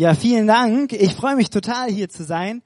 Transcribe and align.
Ja, 0.00 0.14
vielen 0.14 0.46
Dank. 0.46 0.94
Ich 0.94 1.12
freue 1.12 1.36
mich 1.36 1.50
total 1.50 1.90
hier 1.90 2.08
zu 2.08 2.24
sein. 2.24 2.62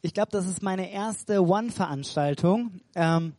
Ich 0.00 0.14
glaube, 0.14 0.28
das 0.30 0.46
ist 0.46 0.62
meine 0.62 0.92
erste 0.92 1.44
One-Veranstaltung. 1.44 2.70
Ähm, 2.94 3.32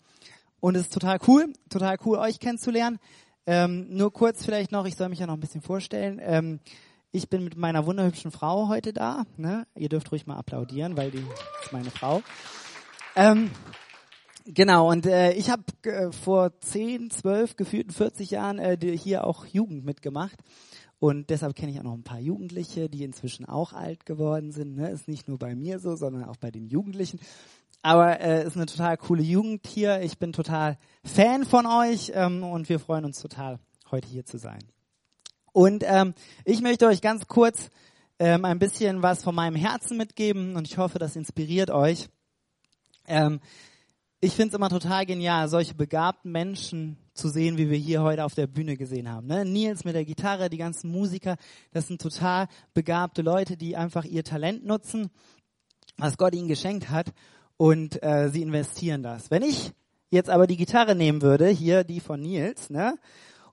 und 0.59 0.75
es 0.75 0.81
ist 0.81 0.93
total 0.93 1.19
cool, 1.25 1.53
total 1.69 1.95
cool, 2.03 2.17
euch 2.17 2.41
kennenzulernen. 2.41 2.99
Ähm, 3.45 3.87
nur 3.91 4.11
kurz 4.11 4.43
vielleicht 4.43 4.73
noch, 4.73 4.85
ich 4.85 4.97
soll 4.97 5.07
mich 5.07 5.19
ja 5.19 5.25
noch 5.25 5.35
ein 5.35 5.39
bisschen 5.39 5.61
vorstellen. 5.61 6.19
Ähm, 6.21 6.59
ich 7.13 7.29
bin 7.29 7.45
mit 7.45 7.55
meiner 7.55 7.85
wunderhübschen 7.85 8.31
Frau 8.31 8.67
heute 8.67 8.91
da. 8.91 9.23
Ne? 9.37 9.65
Ihr 9.73 9.87
dürft 9.87 10.11
ruhig 10.11 10.27
mal 10.27 10.35
applaudieren, 10.35 10.97
weil 10.97 11.09
die 11.09 11.23
ist 11.63 11.71
meine 11.71 11.91
Frau. 11.91 12.21
Ähm, 13.15 13.51
genau, 14.43 14.89
und 14.89 15.05
äh, 15.05 15.31
ich 15.31 15.49
habe 15.49 15.63
äh, 15.83 16.11
vor 16.11 16.59
10, 16.59 17.09
12, 17.09 17.55
gefühlten 17.55 17.93
40 17.93 18.31
Jahren 18.31 18.59
äh, 18.59 18.77
hier 18.97 19.23
auch 19.23 19.45
Jugend 19.45 19.85
mitgemacht. 19.85 20.35
Und 20.99 21.29
deshalb 21.29 21.55
kenne 21.55 21.71
ich 21.71 21.79
auch 21.79 21.83
noch 21.83 21.93
ein 21.93 22.03
paar 22.03 22.19
Jugendliche, 22.19 22.89
die 22.89 23.03
inzwischen 23.03 23.45
auch 23.45 23.71
alt 23.71 24.05
geworden 24.05 24.51
sind. 24.51 24.75
Ne? 24.75 24.89
Ist 24.89 25.07
nicht 25.07 25.27
nur 25.27 25.39
bei 25.39 25.55
mir 25.55 25.79
so, 25.79 25.95
sondern 25.95 26.25
auch 26.25 26.35
bei 26.35 26.51
den 26.51 26.67
Jugendlichen. 26.67 27.19
Aber 27.81 28.19
äh, 28.19 28.45
ist 28.45 28.57
eine 28.57 28.65
total 28.65 28.97
coole 28.97 29.23
Jugend 29.23 29.65
hier. 29.65 30.01
Ich 30.01 30.17
bin 30.17 30.33
total 30.33 30.77
Fan 31.05 31.45
von 31.45 31.65
euch 31.65 32.11
ähm, 32.13 32.43
und 32.43 32.67
wir 32.67 32.79
freuen 32.79 33.05
uns 33.05 33.21
total, 33.21 33.59
heute 33.89 34.09
hier 34.09 34.25
zu 34.25 34.37
sein. 34.37 34.59
Und 35.53 35.83
ähm, 35.87 36.13
ich 36.43 36.61
möchte 36.61 36.85
euch 36.87 37.01
ganz 37.01 37.27
kurz 37.27 37.69
ähm, 38.19 38.43
ein 38.43 38.59
bisschen 38.59 39.01
was 39.01 39.23
von 39.23 39.33
meinem 39.33 39.55
Herzen 39.55 39.95
mitgeben 39.95 40.57
und 40.57 40.67
ich 40.67 40.77
hoffe, 40.77 40.99
das 40.99 41.15
inspiriert 41.15 41.71
euch. 41.71 42.09
Ähm, 43.07 43.39
ich 44.21 44.33
finde 44.33 44.49
es 44.49 44.53
immer 44.55 44.69
total 44.69 45.05
genial, 45.05 45.47
solche 45.47 45.75
begabten 45.75 46.31
Menschen 46.31 46.97
zu 47.13 47.29
sehen, 47.29 47.57
wie 47.57 47.69
wir 47.69 47.77
hier 47.77 48.01
heute 48.01 48.25
auf 48.25 48.35
der 48.35 48.47
Bühne 48.47 48.75
gesehen 48.75 49.09
haben. 49.09 49.27
Ne? 49.27 49.45
Nils 49.45 49.85
mit 49.85 49.95
der 49.95 50.03
Gitarre, 50.03 50.49
die 50.49 50.57
ganzen 50.57 50.91
Musiker, 50.91 51.37
das 51.71 51.87
sind 51.87 52.01
total 52.01 52.47
begabte 52.73 53.21
Leute, 53.21 53.55
die 53.55 53.77
einfach 53.77 54.03
ihr 54.03 54.25
Talent 54.25 54.65
nutzen, 54.65 55.09
was 55.97 56.17
Gott 56.17 56.35
ihnen 56.35 56.49
geschenkt 56.49 56.89
hat 56.89 57.13
und 57.55 58.03
äh, 58.03 58.29
sie 58.29 58.41
investieren 58.41 59.03
das. 59.03 59.31
Wenn 59.31 59.43
ich 59.43 59.71
jetzt 60.09 60.29
aber 60.29 60.47
die 60.47 60.57
Gitarre 60.57 60.95
nehmen 60.95 61.21
würde, 61.21 61.47
hier 61.47 61.85
die 61.85 62.01
von 62.01 62.19
Nils, 62.21 62.69
ne? 62.69 62.95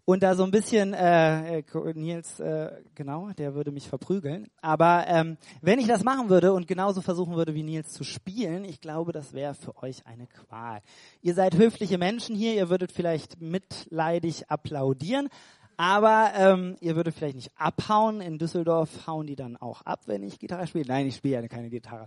Und 0.06 0.22
da 0.22 0.36
so 0.36 0.44
ein 0.44 0.52
bisschen 0.52 0.94
äh, 0.94 1.62
Nils 1.94 2.38
äh, 2.38 2.70
genau, 2.94 3.30
der 3.36 3.54
würde 3.54 3.72
mich 3.72 3.88
verprügeln. 3.88 4.46
Aber 4.62 5.04
ähm, 5.08 5.36
wenn 5.60 5.80
ich 5.80 5.88
das 5.88 6.04
machen 6.04 6.30
würde 6.30 6.52
und 6.52 6.68
genauso 6.68 7.02
versuchen 7.02 7.34
würde 7.34 7.54
wie 7.54 7.64
Nils 7.64 7.92
zu 7.92 8.04
spielen, 8.04 8.64
ich 8.64 8.80
glaube, 8.80 9.12
das 9.12 9.34
wäre 9.34 9.54
für 9.54 9.76
euch 9.82 10.06
eine 10.06 10.28
Qual. 10.28 10.80
Ihr 11.22 11.34
seid 11.34 11.56
höfliche 11.56 11.98
Menschen 11.98 12.36
hier, 12.36 12.54
ihr 12.54 12.70
würdet 12.70 12.92
vielleicht 12.92 13.40
mitleidig 13.40 14.48
applaudieren, 14.48 15.28
aber 15.76 16.30
ähm, 16.36 16.76
ihr 16.80 16.94
würdet 16.94 17.16
vielleicht 17.16 17.34
nicht 17.34 17.50
abhauen. 17.56 18.20
In 18.20 18.38
Düsseldorf 18.38 19.08
hauen 19.08 19.26
die 19.26 19.36
dann 19.36 19.56
auch 19.56 19.82
ab, 19.82 20.02
wenn 20.06 20.22
ich 20.22 20.38
Gitarre 20.38 20.68
spiele. 20.68 20.86
Nein, 20.86 21.08
ich 21.08 21.16
spiele 21.16 21.42
ja 21.42 21.48
keine 21.48 21.68
Gitarre. 21.68 22.06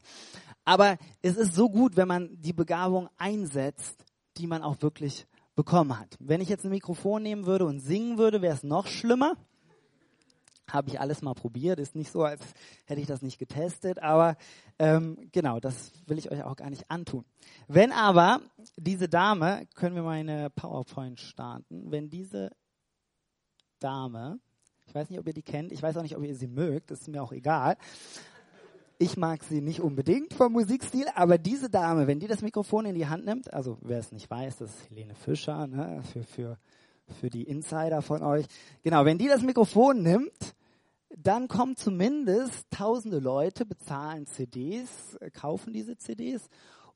Aber 0.64 0.97
es 1.22 1.36
ist 1.36 1.53
so 1.53 1.70
gut, 1.70 1.97
wenn 1.97 2.08
man 2.08 2.30
die 2.39 2.53
Begabung 2.53 3.09
einsetzt, 3.17 4.05
die 4.38 4.47
man 4.47 4.64
auch 4.64 4.81
wirklich 4.81 5.27
bekommen 5.60 6.00
hat. 6.00 6.16
Wenn 6.22 6.40
ich 6.40 6.48
jetzt 6.48 6.64
ein 6.64 6.70
Mikrofon 6.70 7.22
nehmen 7.22 7.46
würde 7.46 7.66
und 7.66 7.82
singen 7.82 8.18
würde, 8.18 8.42
wäre 8.42 8.56
es 8.56 8.64
noch 8.64 8.88
schlimmer. 8.88 9.34
Habe 10.70 10.88
ich 10.88 11.02
alles 11.02 11.22
mal 11.22 11.34
probiert. 11.34 11.80
Ist 11.80 11.98
nicht 11.98 12.14
so, 12.14 12.24
als 12.24 12.40
hätte 12.86 13.02
ich 13.02 13.08
das 13.08 13.22
nicht 13.22 13.40
getestet. 13.40 14.02
Aber 14.02 14.38
ähm, 14.78 15.18
genau, 15.34 15.60
das 15.60 15.92
will 16.06 16.18
ich 16.18 16.32
euch 16.32 16.44
auch 16.46 16.56
gar 16.56 16.70
nicht 16.70 16.90
antun. 16.90 17.26
Wenn 17.68 17.92
aber 17.92 18.40
diese 18.78 19.10
Dame, 19.10 19.68
können 19.76 19.96
wir 19.96 20.04
meine 20.04 20.50
PowerPoint 20.50 21.20
starten, 21.20 21.92
wenn 21.92 22.10
diese 22.10 22.52
Dame, 23.80 24.40
ich 24.88 24.96
weiß 24.96 25.10
nicht, 25.10 25.20
ob 25.20 25.28
ihr 25.28 25.34
die 25.34 25.44
kennt, 25.44 25.73
ich 25.73 25.84
weiß 25.84 25.98
auch 25.98 26.04
nicht, 26.04 26.16
ob 26.16 26.23
ihr 26.23 26.36
sie 26.36 26.48
mögt, 26.48 26.90
ist 26.90 27.10
mir 27.10 27.22
auch 27.22 27.34
egal, 27.34 27.76
ich 29.02 29.16
mag 29.16 29.44
sie 29.45 29.61
nicht 29.61 29.80
unbedingt 29.80 30.33
vom 30.33 30.52
Musikstil, 30.52 31.05
aber 31.16 31.38
diese 31.38 31.69
Dame, 31.69 32.05
wenn 32.05 32.19
die 32.19 32.28
das 32.28 32.42
Mikrofon 32.42 32.86
in 32.86 32.95
die 32.95 33.08
Hand 33.08 33.25
nimmt, 33.25 33.52
also 33.53 33.78
wer 33.81 33.97
es 33.97 34.11
nicht 34.11 34.30
weiß, 34.30 34.58
das 34.58 34.69
ist 34.69 34.89
Helene 34.89 35.16
Fischer, 35.16 35.67
ne, 35.67 36.02
für, 36.11 36.23
für, 36.23 36.58
für 37.20 37.30
die 37.30 37.43
Insider 37.43 38.02
von 38.02 38.21
euch. 38.21 38.45
Genau, 38.83 39.05
wenn 39.05 39.17
die 39.17 39.30
das 39.30 39.42
Mikrofon 39.42 40.04
nimmt, 40.04 40.54
dann 41.17 41.48
kommen 41.48 41.77
zumindest 41.77 42.70
tausende 42.71 43.20
Leute, 43.20 43.65
bezahlen 43.65 44.26
CDs, 44.26 45.17
kaufen 45.33 45.71
diese 45.71 45.95
CDs 45.95 46.49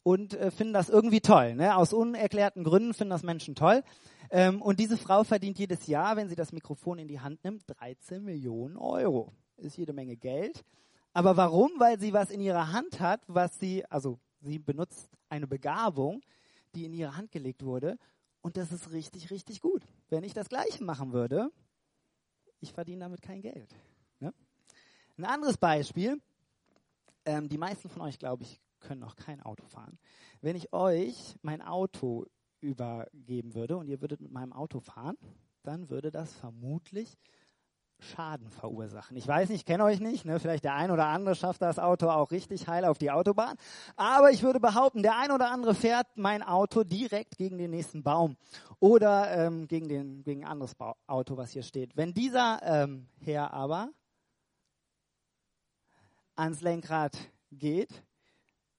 und 0.03 0.33
äh, 0.33 0.51
finden 0.51 0.73
das 0.73 0.89
irgendwie 0.89 1.21
toll. 1.21 1.55
Ne? 1.55 1.73
Aus 1.77 1.93
unerklärten 1.93 2.65
Gründen 2.65 2.93
finden 2.93 3.11
das 3.11 3.23
Menschen 3.23 3.55
toll. 3.55 3.81
Ähm, 4.29 4.61
und 4.61 4.81
diese 4.81 4.97
Frau 4.97 5.23
verdient 5.23 5.57
jedes 5.57 5.87
Jahr, 5.87 6.17
wenn 6.17 6.27
sie 6.27 6.35
das 6.35 6.51
Mikrofon 6.51 6.99
in 6.99 7.07
die 7.07 7.21
Hand 7.21 7.45
nimmt, 7.45 7.63
13 7.67 8.25
Millionen 8.25 8.75
Euro. 8.75 9.31
Ist 9.55 9.77
jede 9.77 9.93
Menge 9.93 10.17
Geld. 10.17 10.65
Aber 11.13 11.37
warum? 11.37 11.71
Weil 11.77 11.99
sie 11.99 12.11
was 12.11 12.31
in 12.31 12.41
ihrer 12.41 12.71
Hand 12.71 12.99
hat, 12.99 13.21
was 13.27 13.59
sie, 13.59 13.85
also 13.85 14.19
sie 14.41 14.59
benutzt 14.59 15.09
eine 15.29 15.47
Begabung, 15.47 16.21
die 16.73 16.85
in 16.85 16.93
ihre 16.93 17.15
Hand 17.15 17.31
gelegt 17.31 17.63
wurde. 17.63 17.97
Und 18.41 18.57
das 18.57 18.71
ist 18.71 18.91
richtig, 18.91 19.31
richtig 19.31 19.61
gut. 19.61 19.83
Wenn 20.09 20.23
ich 20.23 20.33
das 20.33 20.49
Gleiche 20.49 20.83
machen 20.83 21.13
würde, 21.13 21.51
ich 22.59 22.73
verdiene 22.73 23.01
damit 23.01 23.21
kein 23.21 23.41
Geld. 23.41 23.73
Ne? 24.19 24.33
Ein 25.17 25.25
anderes 25.25 25.57
Beispiel. 25.57 26.19
Ähm, 27.25 27.47
die 27.47 27.57
meisten 27.57 27.89
von 27.89 28.01
euch, 28.01 28.17
glaube 28.17 28.43
ich, 28.43 28.59
können 28.79 28.99
noch 28.99 29.15
kein 29.15 29.41
Auto 29.41 29.65
fahren. 29.67 29.97
Wenn 30.41 30.55
ich 30.55 30.73
euch 30.73 31.35
mein 31.41 31.61
Auto 31.61 32.25
übergeben 32.59 33.53
würde 33.53 33.77
und 33.77 33.87
ihr 33.87 34.01
würdet 34.01 34.19
mit 34.19 34.31
meinem 34.31 34.51
Auto 34.51 34.79
fahren, 34.79 35.17
dann 35.63 35.89
würde 35.89 36.11
das 36.11 36.33
vermutlich 36.33 37.17
Schaden 38.03 38.49
verursachen. 38.49 39.17
Ich 39.17 39.27
weiß 39.27 39.49
nicht, 39.49 39.61
ich 39.61 39.65
kenne 39.65 39.83
euch 39.83 39.99
nicht, 39.99 40.25
ne? 40.25 40.39
vielleicht 40.39 40.63
der 40.63 40.75
ein 40.75 40.91
oder 40.91 41.07
andere 41.07 41.35
schafft 41.35 41.61
das 41.61 41.79
Auto 41.79 42.09
auch 42.09 42.31
richtig 42.31 42.67
heil 42.67 42.85
auf 42.85 42.97
die 42.97 43.11
Autobahn, 43.11 43.55
aber 43.95 44.31
ich 44.31 44.43
würde 44.43 44.59
behaupten, 44.59 45.01
der 45.01 45.17
ein 45.17 45.31
oder 45.31 45.49
andere 45.49 45.73
fährt 45.73 46.07
mein 46.15 46.43
Auto 46.43 46.83
direkt 46.83 47.37
gegen 47.37 47.57
den 47.57 47.71
nächsten 47.71 48.03
Baum 48.03 48.37
oder 48.79 49.31
ähm, 49.31 49.67
gegen, 49.67 49.87
den, 49.87 50.23
gegen 50.23 50.43
ein 50.43 50.51
anderes 50.51 50.75
ba 50.75 50.95
Auto, 51.07 51.37
was 51.37 51.51
hier 51.51 51.63
steht. 51.63 51.95
Wenn 51.97 52.13
dieser 52.13 52.61
ähm, 52.63 53.07
Herr 53.19 53.53
aber 53.53 53.89
ans 56.35 56.61
Lenkrad 56.61 57.17
geht, 57.51 58.03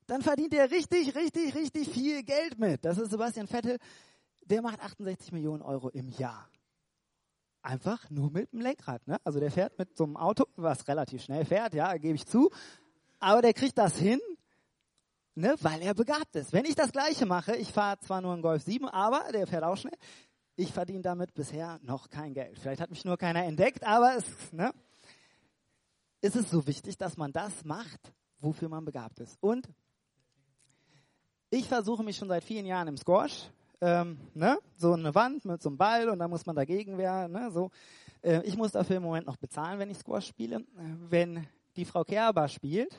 dann 0.06 0.22
verdient 0.22 0.54
er 0.54 0.70
richtig, 0.70 1.14
richtig, 1.14 1.54
richtig 1.54 1.88
viel 1.88 2.22
Geld 2.22 2.58
mit. 2.58 2.84
Das 2.84 2.98
ist 2.98 3.10
Sebastian 3.10 3.46
Vettel, 3.46 3.78
der 4.44 4.62
macht 4.62 4.80
68 4.80 5.32
Millionen 5.32 5.62
Euro 5.62 5.88
im 5.88 6.08
Jahr. 6.08 6.48
Einfach 7.64 8.10
nur 8.10 8.30
mit 8.30 8.52
dem 8.52 8.60
Lenkrad. 8.60 9.06
Ne? 9.08 9.16
Also 9.24 9.40
der 9.40 9.50
fährt 9.50 9.78
mit 9.78 9.96
so 9.96 10.04
einem 10.04 10.18
Auto, 10.18 10.44
was 10.56 10.86
relativ 10.86 11.22
schnell 11.22 11.46
fährt, 11.46 11.72
ja, 11.72 11.96
gebe 11.96 12.14
ich 12.14 12.26
zu. 12.26 12.50
Aber 13.20 13.40
der 13.40 13.54
kriegt 13.54 13.78
das 13.78 13.96
hin, 13.96 14.20
ne, 15.34 15.54
weil 15.62 15.80
er 15.80 15.94
begabt 15.94 16.36
ist. 16.36 16.52
Wenn 16.52 16.66
ich 16.66 16.74
das 16.74 16.92
Gleiche 16.92 17.24
mache, 17.24 17.56
ich 17.56 17.72
fahre 17.72 17.98
zwar 18.00 18.20
nur 18.20 18.34
einen 18.34 18.42
Golf 18.42 18.62
7, 18.64 18.86
aber 18.90 19.32
der 19.32 19.46
fährt 19.46 19.64
auch 19.64 19.78
schnell. 19.78 19.96
Ich 20.56 20.74
verdiene 20.74 21.00
damit 21.00 21.32
bisher 21.32 21.80
noch 21.82 22.10
kein 22.10 22.34
Geld. 22.34 22.58
Vielleicht 22.58 22.82
hat 22.82 22.90
mich 22.90 23.06
nur 23.06 23.16
keiner 23.16 23.42
entdeckt, 23.44 23.82
aber 23.82 24.14
es, 24.14 24.52
ne, 24.52 24.70
ist 26.20 26.36
es 26.36 26.50
so 26.50 26.66
wichtig, 26.66 26.98
dass 26.98 27.16
man 27.16 27.32
das 27.32 27.64
macht, 27.64 28.12
wofür 28.40 28.68
man 28.68 28.84
begabt 28.84 29.20
ist. 29.20 29.38
Und 29.40 29.70
ich 31.48 31.66
versuche 31.66 32.04
mich 32.04 32.18
schon 32.18 32.28
seit 32.28 32.44
vielen 32.44 32.66
Jahren 32.66 32.88
im 32.88 32.98
Squash 32.98 33.48
ähm, 33.84 34.18
ne? 34.32 34.58
so 34.76 34.94
eine 34.94 35.14
Wand 35.14 35.44
mit 35.44 35.62
so 35.62 35.68
einem 35.68 35.76
Ball 35.76 36.08
und 36.08 36.18
da 36.18 36.26
muss 36.26 36.46
man 36.46 36.56
dagegen 36.56 36.96
wehren. 36.96 37.32
Ne? 37.32 37.50
So. 37.52 37.70
Äh, 38.22 38.42
ich 38.44 38.56
muss 38.56 38.72
dafür 38.72 38.96
im 38.96 39.02
Moment 39.02 39.26
noch 39.26 39.36
bezahlen, 39.36 39.78
wenn 39.78 39.90
ich 39.90 39.98
Squash 39.98 40.26
spiele. 40.26 40.64
Wenn 41.10 41.46
die 41.76 41.84
Frau 41.84 42.02
Kerber 42.02 42.48
spielt, 42.48 42.98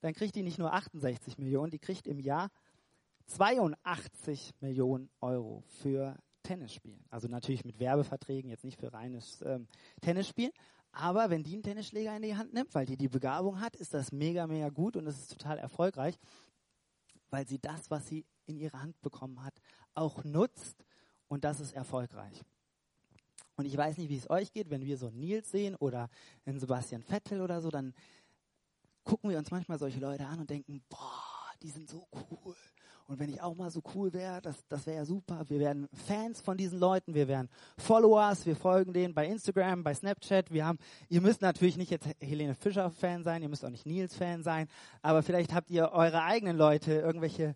dann 0.00 0.14
kriegt 0.14 0.34
die 0.34 0.42
nicht 0.42 0.58
nur 0.58 0.72
68 0.72 1.36
Millionen, 1.36 1.70
die 1.70 1.78
kriegt 1.78 2.06
im 2.06 2.18
Jahr 2.18 2.48
82 3.26 4.54
Millionen 4.60 5.10
Euro 5.20 5.62
für 5.66 6.16
Tennisspielen. 6.42 7.04
Also 7.10 7.28
natürlich 7.28 7.64
mit 7.64 7.78
Werbeverträgen, 7.78 8.50
jetzt 8.50 8.64
nicht 8.64 8.80
für 8.80 8.92
reines 8.92 9.42
ähm, 9.42 9.68
Tennisspielen. 10.00 10.52
Aber 10.90 11.30
wenn 11.30 11.42
die 11.42 11.54
einen 11.54 11.62
Tennisschläger 11.62 12.16
in 12.16 12.22
die 12.22 12.36
Hand 12.36 12.52
nimmt, 12.52 12.74
weil 12.74 12.86
die 12.86 12.96
die 12.96 13.08
Begabung 13.08 13.60
hat, 13.60 13.76
ist 13.76 13.94
das 13.94 14.10
mega, 14.10 14.46
mega 14.46 14.70
gut 14.70 14.96
und 14.96 15.06
es 15.06 15.18
ist 15.18 15.32
total 15.32 15.58
erfolgreich, 15.58 16.18
weil 17.30 17.46
sie 17.46 17.58
das, 17.58 17.90
was 17.90 18.08
sie 18.08 18.26
in 18.46 18.58
ihre 18.58 18.80
Hand 18.80 19.00
bekommen 19.00 19.42
hat, 19.44 19.54
auch 19.94 20.24
nutzt 20.24 20.84
und 21.28 21.44
das 21.44 21.60
ist 21.60 21.74
erfolgreich. 21.74 22.42
Und 23.56 23.66
ich 23.66 23.76
weiß 23.76 23.98
nicht, 23.98 24.08
wie 24.08 24.16
es 24.16 24.30
euch 24.30 24.52
geht, 24.52 24.70
wenn 24.70 24.84
wir 24.84 24.96
so 24.96 25.10
Nils 25.10 25.50
sehen 25.50 25.76
oder 25.76 26.08
einen 26.44 26.58
Sebastian 26.58 27.02
Vettel 27.02 27.40
oder 27.40 27.60
so, 27.60 27.70
dann 27.70 27.94
gucken 29.04 29.30
wir 29.30 29.38
uns 29.38 29.50
manchmal 29.50 29.78
solche 29.78 30.00
Leute 30.00 30.26
an 30.26 30.40
und 30.40 30.50
denken, 30.50 30.82
boah, 30.88 31.52
die 31.62 31.70
sind 31.70 31.88
so 31.88 32.06
cool. 32.30 32.56
Und 33.08 33.18
wenn 33.18 33.28
ich 33.28 33.42
auch 33.42 33.54
mal 33.54 33.70
so 33.70 33.82
cool 33.94 34.12
wäre, 34.12 34.40
das, 34.40 34.66
das 34.68 34.86
wäre 34.86 34.98
ja 34.98 35.04
super. 35.04 35.44
Wir 35.48 35.58
werden 35.58 35.88
Fans 35.92 36.40
von 36.40 36.56
diesen 36.56 36.78
Leuten, 36.78 37.14
wir 37.14 37.28
werden 37.28 37.50
Followers, 37.76 38.46
wir 38.46 38.56
folgen 38.56 38.92
denen 38.92 39.12
bei 39.12 39.26
Instagram, 39.26 39.82
bei 39.82 39.92
Snapchat. 39.92 40.50
Wir 40.50 40.64
haben, 40.64 40.78
ihr 41.08 41.20
müsst 41.20 41.42
natürlich 41.42 41.76
nicht 41.76 41.90
jetzt 41.90 42.08
Helene 42.20 42.54
Fischer 42.54 42.90
Fan 42.90 43.22
sein, 43.22 43.42
ihr 43.42 43.48
müsst 43.48 43.64
auch 43.64 43.70
nicht 43.70 43.86
Nils 43.86 44.14
Fan 44.14 44.42
sein, 44.42 44.68
aber 45.02 45.22
vielleicht 45.22 45.52
habt 45.52 45.70
ihr 45.70 45.90
eure 45.92 46.22
eigenen 46.22 46.56
Leute, 46.56 46.94
irgendwelche 46.94 47.54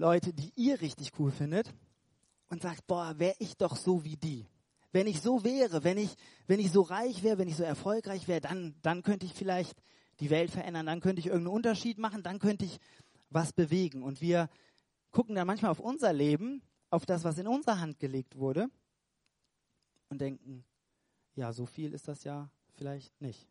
Leute, 0.00 0.32
die 0.32 0.50
ihr 0.56 0.80
richtig 0.80 1.12
cool 1.18 1.30
findet 1.30 1.74
und 2.48 2.62
sagt, 2.62 2.86
boah, 2.86 3.18
wäre 3.18 3.36
ich 3.38 3.58
doch 3.58 3.76
so 3.76 4.02
wie 4.02 4.16
die. 4.16 4.46
wenn 4.92 5.06
ich 5.06 5.20
so 5.20 5.44
wäre, 5.44 5.84
wenn 5.84 5.98
ich, 5.98 6.16
wenn 6.46 6.58
ich 6.58 6.72
so 6.72 6.80
reich 6.80 7.22
wäre, 7.22 7.36
wenn 7.36 7.48
ich 7.48 7.56
so 7.56 7.62
erfolgreich 7.62 8.26
wäre, 8.26 8.40
dann, 8.40 8.74
dann 8.80 9.02
könnte 9.02 9.26
ich 9.26 9.34
vielleicht 9.34 9.80
die 10.18 10.30
Welt 10.30 10.50
verändern, 10.50 10.86
dann 10.86 11.00
könnte 11.00 11.20
ich 11.20 11.26
irgendeinen 11.26 11.54
Unterschied 11.54 11.98
machen, 11.98 12.22
dann 12.22 12.38
könnte 12.38 12.64
ich 12.64 12.80
was 13.28 13.52
bewegen. 13.52 14.02
Und 14.02 14.22
wir 14.22 14.48
gucken 15.12 15.34
dann 15.34 15.46
manchmal 15.46 15.70
auf 15.70 15.80
unser 15.80 16.14
Leben, 16.14 16.62
auf 16.88 17.04
das, 17.04 17.22
was 17.22 17.36
in 17.36 17.46
unsere 17.46 17.78
Hand 17.78 18.00
gelegt 18.00 18.36
wurde 18.36 18.68
und 20.08 20.20
denken, 20.20 20.64
ja, 21.34 21.52
so 21.52 21.66
viel 21.66 21.92
ist 21.92 22.08
das 22.08 22.24
ja 22.24 22.50
vielleicht 22.72 23.20
nicht. 23.20 23.46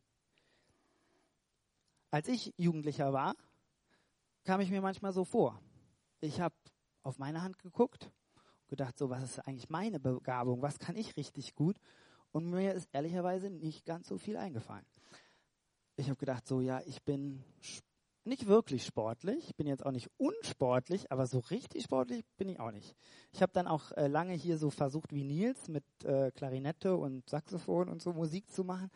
Als 2.10 2.28
ich 2.28 2.54
Jugendlicher 2.57 3.13
war, 3.13 3.36
kam 4.44 4.62
ich 4.62 4.72
mir 4.72 4.81
manchmal 4.81 5.13
so 5.13 5.24
vor. 5.24 5.62
Ich 6.21 6.42
habe 6.42 6.56
auf 7.04 7.18
meine 7.18 7.42
Hand 7.42 7.60
geguckt, 7.60 8.12
gedacht, 8.68 8.98
so, 8.98 9.10
was 9.10 9.24
ist 9.24 9.39
eigentlich 9.39 9.69
meine 9.69 10.00
Begabung? 10.00 10.62
Was 10.62 10.80
kann 10.80 10.95
ich 10.95 11.16
richtig 11.16 11.56
gut? 11.56 11.77
Und 12.31 12.50
mir 12.50 12.74
ist 12.74 12.89
ehrlicherweise 12.92 13.50
nicht 13.50 13.86
ganz 13.86 14.07
so 14.07 14.18
viel 14.18 14.38
eingefallen. 14.38 14.86
Ich 15.95 16.07
habe 16.07 16.18
gedacht, 16.18 16.48
so, 16.48 16.62
ja, 16.62 16.81
ich 16.86 17.04
bin 17.04 17.44
nicht 18.25 18.48
wirklich 18.48 18.86
sportlich, 18.86 19.50
ich 19.50 19.56
bin 19.56 19.66
jetzt 19.66 19.86
auch 19.86 19.92
nicht 19.92 20.10
unsportlich, 20.18 21.12
aber 21.12 21.25
so 21.25 21.39
richtig 21.39 21.83
sportlich 21.83 22.24
bin 22.38 22.50
ich 22.50 22.60
auch 22.60 22.71
nicht. 22.71 22.95
Ich 23.31 23.42
habe 23.42 23.51
dann 23.54 23.68
auch 23.68 23.92
äh, 23.94 24.07
lange 24.07 24.33
hier 24.33 24.57
so 24.57 24.69
versucht 24.69 25.13
wie 25.13 25.24
Nils 25.24 25.68
mit 25.68 25.83
äh, 26.04 26.31
Klarinette 26.31 26.95
und 26.95 27.27
Saxophon 27.30 27.89
und 27.89 28.01
so 28.01 28.13
Musik 28.13 28.50
zu 28.51 28.63
machen. 28.63 28.92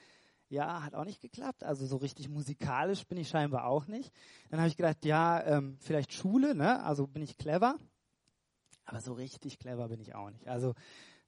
Ja, 0.50 0.84
hat 0.84 0.94
auch 0.94 1.06
nicht 1.06 1.22
geklappt. 1.22 1.64
Also 1.64 1.86
so 1.86 1.98
richtig 1.98 2.30
musikalisch 2.30 3.06
bin 3.08 3.18
ich 3.18 3.30
scheinbar 3.30 3.66
auch 3.66 3.88
nicht. 3.88 4.12
Dann 4.50 4.60
habe 4.60 4.70
ich 4.70 4.78
gedacht, 4.78 5.04
ja, 5.06 5.44
ähm, 5.44 5.78
vielleicht 5.80 6.14
Schule, 6.14 6.54
ne? 6.54 6.84
Also 6.84 7.08
bin 7.08 7.24
ich 7.24 7.38
clever. 7.38 7.76
Aber 8.86 9.02
so 9.02 9.14
richtig 9.14 9.60
clever 9.60 9.88
bin 9.88 10.00
ich 10.00 10.14
auch 10.14 10.30
nicht. 10.30 10.48
Also 10.48 10.74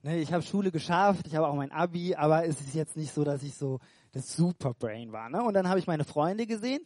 ne, 0.03 0.19
ich 0.19 0.31
habe 0.31 0.43
Schule 0.43 0.71
geschafft, 0.71 1.27
ich 1.27 1.35
habe 1.35 1.47
auch 1.47 1.55
mein 1.55 1.71
Abi, 1.71 2.15
aber 2.15 2.45
es 2.45 2.61
ist 2.61 2.75
jetzt 2.75 2.95
nicht 2.97 3.13
so, 3.13 3.23
dass 3.23 3.43
ich 3.43 3.55
so 3.55 3.79
das 4.11 4.35
Superbrain 4.35 5.11
war. 5.11 5.29
Ne? 5.29 5.43
Und 5.43 5.53
dann 5.53 5.67
habe 5.67 5.79
ich 5.79 5.87
meine 5.87 6.03
Freunde 6.03 6.45
gesehen 6.45 6.81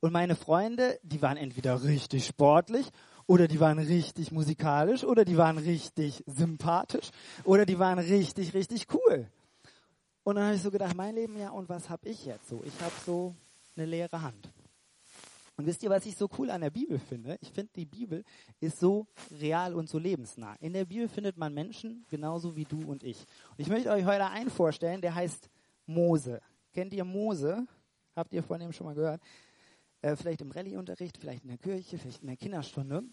und 0.00 0.12
meine 0.12 0.34
Freunde, 0.34 0.98
die 1.02 1.22
waren 1.22 1.36
entweder 1.36 1.82
richtig 1.84 2.26
sportlich 2.26 2.88
oder 3.26 3.46
die 3.46 3.60
waren 3.60 3.78
richtig 3.78 4.32
musikalisch 4.32 5.04
oder 5.04 5.24
die 5.24 5.36
waren 5.36 5.58
richtig 5.58 6.24
sympathisch 6.26 7.10
oder 7.44 7.66
die 7.66 7.78
waren 7.78 7.98
richtig, 7.98 8.54
richtig 8.54 8.86
cool. 8.94 9.28
Und 10.24 10.36
dann 10.36 10.44
habe 10.44 10.56
ich 10.56 10.62
so 10.62 10.70
gedacht, 10.70 10.94
mein 10.94 11.14
Leben, 11.14 11.36
ja, 11.36 11.50
und 11.50 11.68
was 11.68 11.90
habe 11.90 12.08
ich 12.08 12.24
jetzt 12.24 12.48
so? 12.48 12.62
Ich 12.64 12.80
habe 12.80 12.92
so 13.04 13.34
eine 13.76 13.86
leere 13.86 14.22
Hand. 14.22 14.50
Und 15.56 15.66
wisst 15.66 15.82
ihr, 15.82 15.90
was 15.90 16.06
ich 16.06 16.16
so 16.16 16.28
cool 16.38 16.50
an 16.50 16.62
der 16.62 16.70
Bibel 16.70 16.98
finde? 16.98 17.38
Ich 17.40 17.50
finde, 17.52 17.70
die 17.76 17.84
Bibel 17.84 18.24
ist 18.60 18.80
so 18.80 19.06
real 19.40 19.74
und 19.74 19.88
so 19.88 19.98
lebensnah. 19.98 20.56
In 20.60 20.72
der 20.72 20.86
Bibel 20.86 21.08
findet 21.08 21.36
man 21.36 21.52
Menschen 21.52 22.06
genauso 22.08 22.56
wie 22.56 22.64
du 22.64 22.80
und 22.90 23.02
ich. 23.02 23.18
Und 23.50 23.58
ich 23.58 23.68
möchte 23.68 23.90
euch 23.90 24.04
heute 24.04 24.26
einen 24.26 24.50
vorstellen, 24.50 25.00
der 25.02 25.14
heißt 25.14 25.50
Mose. 25.86 26.40
Kennt 26.72 26.94
ihr 26.94 27.04
Mose? 27.04 27.66
Habt 28.16 28.32
ihr 28.32 28.42
von 28.42 28.60
dem 28.60 28.72
schon 28.72 28.86
mal 28.86 28.94
gehört? 28.94 29.20
Äh, 30.00 30.16
vielleicht 30.16 30.40
im 30.40 30.50
Rallye-Unterricht, 30.50 31.18
vielleicht 31.18 31.42
in 31.42 31.50
der 31.50 31.58
Kirche, 31.58 31.98
vielleicht 31.98 32.22
in 32.22 32.28
der 32.28 32.36
Kinderstunde. 32.36 33.04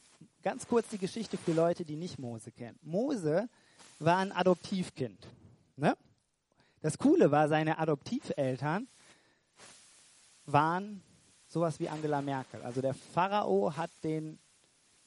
Ganz 0.42 0.68
kurz 0.68 0.90
die 0.90 0.98
Geschichte 0.98 1.38
für 1.38 1.52
Leute, 1.52 1.84
die 1.84 1.98
nicht 1.98 2.20
Mose 2.20 2.52
kennen. 2.52 2.80
Mose 2.82 3.50
war 4.00 4.18
ein 4.18 4.32
Adoptivkind. 4.32 5.28
Ne? 5.76 5.96
Das 6.82 6.98
Coole 6.98 7.32
war, 7.32 7.48
seine 7.48 7.78
Adoptiveltern 7.78 8.88
waren 10.46 11.02
sowas 11.48 11.80
wie 11.80 11.90
Angela 11.90 12.22
Merkel. 12.22 12.62
Also 12.64 12.82
der 12.82 12.94
Pharao 12.94 13.76
hat 13.76 13.92
den 14.04 14.40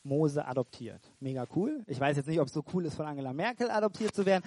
Mose 0.03 0.45
adoptiert. 0.45 1.01
Mega 1.21 1.47
cool. 1.55 1.83
Ich 1.87 1.99
weiß 1.99 2.17
jetzt 2.17 2.27
nicht, 2.27 2.41
ob 2.41 2.49
es 2.49 2.53
so 2.53 2.65
cool 2.73 2.85
ist, 2.85 2.95
von 2.95 3.07
Angela 3.07 3.33
Merkel 3.33 3.71
adoptiert 3.71 4.15
zu 4.15 4.27
werden. 4.27 4.45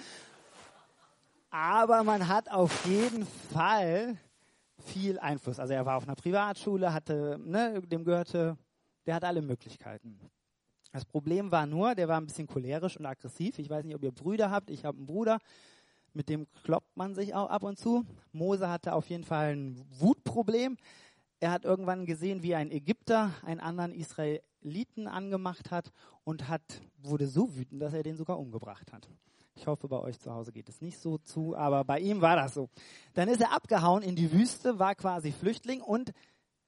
Aber 1.50 2.04
man 2.04 2.28
hat 2.28 2.50
auf 2.50 2.86
jeden 2.86 3.26
Fall 3.52 4.18
viel 4.84 5.18
Einfluss. 5.18 5.58
Also 5.58 5.72
er 5.72 5.86
war 5.86 5.96
auf 5.96 6.04
einer 6.04 6.14
Privatschule, 6.14 6.92
hatte, 6.92 7.40
ne, 7.42 7.80
dem 7.82 8.04
gehörte, 8.04 8.56
der 9.06 9.14
hat 9.14 9.24
alle 9.24 9.42
Möglichkeiten. 9.42 10.20
Das 10.92 11.04
Problem 11.04 11.50
war 11.50 11.66
nur, 11.66 11.94
der 11.94 12.08
war 12.08 12.20
ein 12.20 12.26
bisschen 12.26 12.46
cholerisch 12.46 12.96
und 12.96 13.06
aggressiv. 13.06 13.58
Ich 13.58 13.68
weiß 13.68 13.84
nicht, 13.84 13.94
ob 13.94 14.02
ihr 14.02 14.12
Brüder 14.12 14.50
habt. 14.50 14.70
Ich 14.70 14.84
habe 14.84 14.96
einen 14.96 15.06
Bruder 15.06 15.38
mit 16.16 16.28
dem 16.30 16.46
kloppt 16.64 16.96
man 16.96 17.14
sich 17.14 17.34
auch 17.34 17.50
ab 17.50 17.62
und 17.62 17.78
zu. 17.78 18.04
Mose 18.32 18.68
hatte 18.68 18.94
auf 18.94 19.08
jeden 19.10 19.24
Fall 19.24 19.54
ein 19.54 19.84
Wutproblem. 19.98 20.78
Er 21.38 21.50
hat 21.50 21.64
irgendwann 21.64 22.06
gesehen, 22.06 22.42
wie 22.42 22.54
ein 22.54 22.70
Ägypter 22.70 23.32
einen 23.44 23.60
anderen 23.60 23.92
Israeliten 23.92 25.06
angemacht 25.06 25.70
hat 25.70 25.92
und 26.24 26.48
hat, 26.48 26.80
wurde 26.98 27.28
so 27.28 27.54
wütend, 27.54 27.82
dass 27.82 27.92
er 27.92 28.02
den 28.02 28.16
sogar 28.16 28.38
umgebracht 28.38 28.92
hat. 28.92 29.08
Ich 29.54 29.66
hoffe, 29.66 29.88
bei 29.88 29.98
euch 30.00 30.18
zu 30.18 30.32
Hause 30.32 30.52
geht 30.52 30.68
es 30.68 30.80
nicht 30.80 30.98
so 30.98 31.18
zu, 31.18 31.54
aber 31.56 31.84
bei 31.84 32.00
ihm 32.00 32.20
war 32.20 32.36
das 32.36 32.54
so. 32.54 32.68
Dann 33.14 33.28
ist 33.28 33.40
er 33.40 33.52
abgehauen 33.52 34.02
in 34.02 34.16
die 34.16 34.32
Wüste, 34.32 34.78
war 34.78 34.94
quasi 34.94 35.32
Flüchtling 35.32 35.82
und 35.82 36.12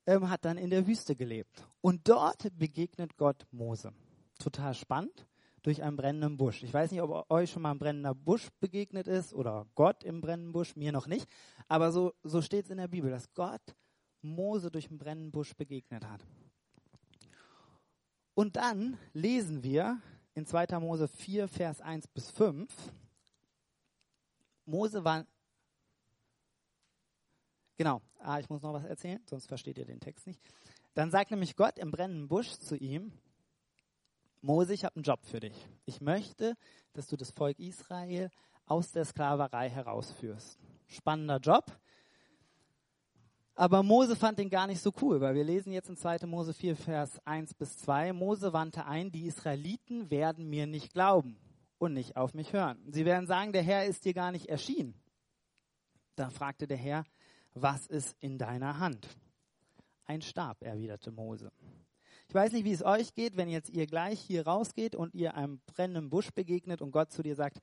ähm, 0.07 0.31
hat 0.31 0.45
dann 0.45 0.59
in 0.59 0.71
der 0.71 0.87
Wüste 0.87 1.15
gelebt. 1.15 1.67
Und 1.81 2.09
dort 2.09 2.47
begegnet 2.59 3.17
Gott 3.17 3.47
Mose. 3.51 3.93
Total 4.39 4.75
spannend 4.75 5.28
durch 5.63 5.83
einen 5.83 5.97
brennenden 5.97 6.37
Busch. 6.37 6.63
Ich 6.63 6.73
weiß 6.73 6.91
nicht, 6.91 7.03
ob 7.03 7.31
euch 7.31 7.51
schon 7.51 7.63
mal 7.63 7.73
ein 7.73 7.79
brennender 7.79 8.15
Busch 8.15 8.49
begegnet 8.61 9.07
ist 9.07 9.33
oder 9.35 9.67
Gott 9.75 10.05
im 10.05 10.21
brennenden 10.21 10.53
Busch, 10.53 10.77
mir 10.77 10.93
noch 10.93 11.07
nicht. 11.07 11.29
Aber 11.67 11.93
so, 11.93 12.15
so 12.23 12.43
steht 12.43 12.67
es 12.67 12.71
in 12.71 12.79
der 12.79 12.89
Bibel, 12.89 13.11
dass 13.11 13.33
Gott 13.35 13.63
Mose 14.23 14.71
durch 14.71 14.89
einen 14.89 14.99
brennenden 14.99 15.33
Busch 15.33 15.55
begegnet 15.55 16.07
hat. 16.07 16.25
Und 18.35 18.57
dann 18.57 18.97
lesen 19.13 19.63
wir 19.63 20.01
in 20.35 20.47
2. 20.47 20.79
Mose 20.79 21.09
4, 21.09 21.49
Vers 21.49 21.81
1 21.81 22.07
bis 22.09 22.31
5, 22.31 22.73
Mose 24.69 25.03
war, 25.03 25.27
genau, 27.77 28.03
ah, 28.19 28.39
ich 28.39 28.49
muss 28.49 28.63
noch 28.63 28.75
was 28.75 28.85
erzählen, 28.85 29.21
sonst 29.27 29.47
versteht 29.47 29.79
ihr 29.79 29.87
den 29.87 29.99
Text 29.99 30.27
nicht. 30.27 30.41
Dann 30.95 31.11
sagt 31.11 31.31
nämlich 31.31 31.57
Gott 31.57 31.79
im 31.79 31.91
brennenden 31.91 32.29
Busch 32.29 32.51
zu 32.51 32.77
ihm, 32.77 33.13
Mose, 34.41 34.75
ich 34.75 34.85
habe 34.85 34.97
einen 34.97 35.05
Job 35.05 35.25
für 35.25 35.41
dich. 35.41 35.69
Ich 35.85 36.01
möchte, 36.01 36.55
dass 36.93 37.07
du 37.09 37.17
das 37.17 37.31
Volk 37.31 37.59
Israel 37.59 38.31
aus 38.67 38.93
der 38.93 39.05
Sklaverei 39.05 39.69
herausführst. 39.69 40.59
Spannender 40.87 41.39
Job. 41.39 41.65
Aber 43.55 43.83
Mose 43.83 44.15
fand 44.15 44.39
den 44.39 44.51
gar 44.51 44.69
nicht 44.69 44.81
so 44.81 44.93
cool, 45.03 45.21
weil 45.21 45.35
wir 45.35 45.43
lesen 45.43 45.73
jetzt 45.73 45.89
in 45.89 45.97
2. 45.97 46.27
Mose 46.27 46.55
4, 46.55 46.77
Vers 46.77 47.19
1 47.25 47.55
bis 47.55 47.79
2. 47.79 48.13
Mose 48.13 48.53
wandte 48.53 48.87
ein, 48.87 49.11
die 49.11 49.27
Israeliten 49.27 50.11
werden 50.11 50.49
mir 50.49 50.69
nicht 50.69 50.93
glauben 50.93 51.37
und 51.79 51.93
nicht 51.93 52.17
auf 52.17 52.35
mich 52.35 52.53
hören. 52.53 52.79
Sie 52.87 53.05
werden 53.05 53.27
sagen, 53.27 53.53
der 53.53 53.63
Herr 53.63 53.87
ist 53.87 54.05
dir 54.05 54.15
gar 54.15 54.31
nicht 54.31 54.47
erschienen. 54.49 54.95
Da 56.15 56.31
fragte 56.31 56.69
der 56.69 56.77
Herr, 56.77 57.05
was 57.55 57.87
ist 57.89 58.17
in 58.21 58.39
deiner 58.39 58.79
Hand? 58.79 59.09
Ein 60.05 60.23
Stab, 60.23 60.63
erwiderte 60.63 61.11
Mose. 61.11 61.51
Ich 62.29 62.35
weiß 62.35 62.53
nicht, 62.53 62.65
wie 62.65 62.73
es 62.73 62.85
euch 62.85 63.15
geht, 63.15 63.39
wenn 63.39 63.49
jetzt 63.49 63.71
ihr 63.71 63.87
gleich 63.87 64.21
hier 64.21 64.47
rausgeht 64.47 64.95
und 64.95 65.15
ihr 65.15 65.35
einem 65.35 65.61
brennenden 65.61 66.11
Busch 66.11 66.31
begegnet 66.31 66.83
und 66.83 66.91
Gott 66.91 67.11
zu 67.11 67.23
dir 67.23 67.35
sagt, 67.35 67.63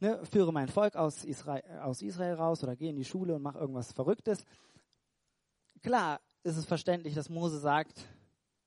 ne, 0.00 0.22
führe 0.26 0.52
mein 0.52 0.68
Volk 0.68 0.96
aus 0.96 1.24
Israel, 1.24 1.62
aus 1.80 2.02
Israel 2.02 2.34
raus 2.34 2.62
oder 2.62 2.76
geh 2.76 2.90
in 2.90 2.96
die 2.96 3.06
Schule 3.06 3.34
und 3.34 3.42
mach 3.42 3.54
irgendwas 3.54 3.92
Verrücktes. 3.92 4.44
Klar 5.82 6.20
ist 6.42 6.58
es 6.58 6.66
verständlich, 6.66 7.14
dass 7.14 7.30
Mose 7.30 7.58
sagt, 7.58 8.06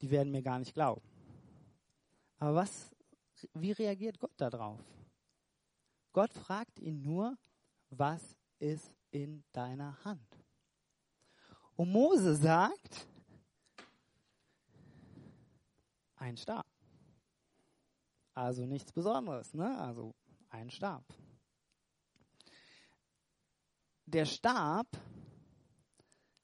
die 0.01 0.09
werden 0.09 0.31
mir 0.31 0.41
gar 0.41 0.57
nicht 0.57 0.73
glauben. 0.73 1.01
Aber 2.39 2.55
was, 2.55 2.89
wie 3.53 3.73
reagiert 3.73 4.19
Gott 4.19 4.33
darauf? 4.37 4.79
Gott 6.11 6.33
fragt 6.33 6.79
ihn 6.79 7.03
nur, 7.03 7.37
was 7.91 8.35
ist 8.57 8.95
in 9.11 9.43
deiner 9.51 10.03
Hand? 10.03 10.27
Und 11.75 11.91
Mose 11.91 12.35
sagt, 12.35 13.07
ein 16.19 16.37
Stab. 16.37 16.65
Also 18.33 18.65
nichts 18.65 18.91
Besonderes, 18.91 19.53
ne? 19.53 19.77
Also 19.79 20.15
ein 20.49 20.69
Stab. 20.69 21.03
Der 24.05 24.25
Stab 24.25 24.87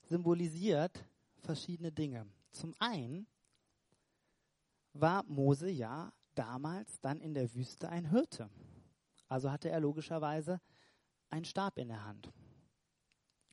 symbolisiert 0.03 1.05
verschiedene 1.37 1.91
Dinge. 1.91 2.27
Zum 2.51 2.73
einen 2.79 3.27
war 4.93 5.23
Mose 5.23 5.69
ja 5.69 6.13
damals 6.35 6.99
dann 7.01 7.19
in 7.19 7.33
der 7.33 7.53
Wüste 7.53 7.89
ein 7.89 8.09
Hirte. 8.09 8.49
Also 9.27 9.51
hatte 9.51 9.69
er 9.69 9.79
logischerweise 9.79 10.61
einen 11.29 11.45
Stab 11.45 11.77
in 11.77 11.87
der 11.87 12.03
Hand. 12.03 12.31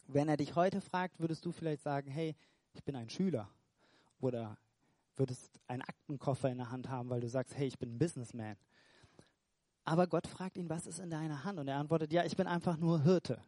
Wenn 0.06 0.28
er 0.28 0.36
dich 0.36 0.54
heute 0.56 0.80
fragt, 0.80 1.20
würdest 1.20 1.44
du 1.46 1.52
vielleicht 1.52 1.82
sagen, 1.82 2.10
hey, 2.10 2.36
ich 2.74 2.84
bin 2.84 2.96
ein 2.96 3.08
Schüler 3.08 3.48
oder 4.20 4.58
würdest 5.16 5.60
einen 5.66 5.82
Aktenkoffer 5.82 6.50
in 6.50 6.58
der 6.58 6.70
Hand 6.70 6.88
haben, 6.88 7.10
weil 7.10 7.20
du 7.20 7.28
sagst, 7.28 7.56
hey, 7.56 7.66
ich 7.66 7.78
bin 7.78 7.94
ein 7.94 7.98
Businessman. 7.98 8.56
Aber 9.84 10.06
Gott 10.06 10.26
fragt 10.26 10.58
ihn, 10.58 10.68
was 10.70 10.86
ist 10.86 11.00
in 11.00 11.10
deiner 11.10 11.44
Hand? 11.44 11.58
Und 11.58 11.68
er 11.68 11.76
antwortet, 11.76 12.12
ja, 12.12 12.24
ich 12.24 12.36
bin 12.36 12.46
einfach 12.46 12.76
nur 12.76 13.02
Hirte. 13.02 13.42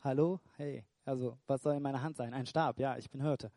Hallo? 0.00 0.40
Hey, 0.56 0.84
also 1.04 1.38
was 1.46 1.62
soll 1.62 1.74
in 1.74 1.82
meiner 1.82 2.02
Hand 2.02 2.16
sein? 2.16 2.34
Ein 2.34 2.46
Stab, 2.46 2.78
ja, 2.78 2.96
ich 2.96 3.10
bin 3.10 3.22
Hirte. 3.22 3.50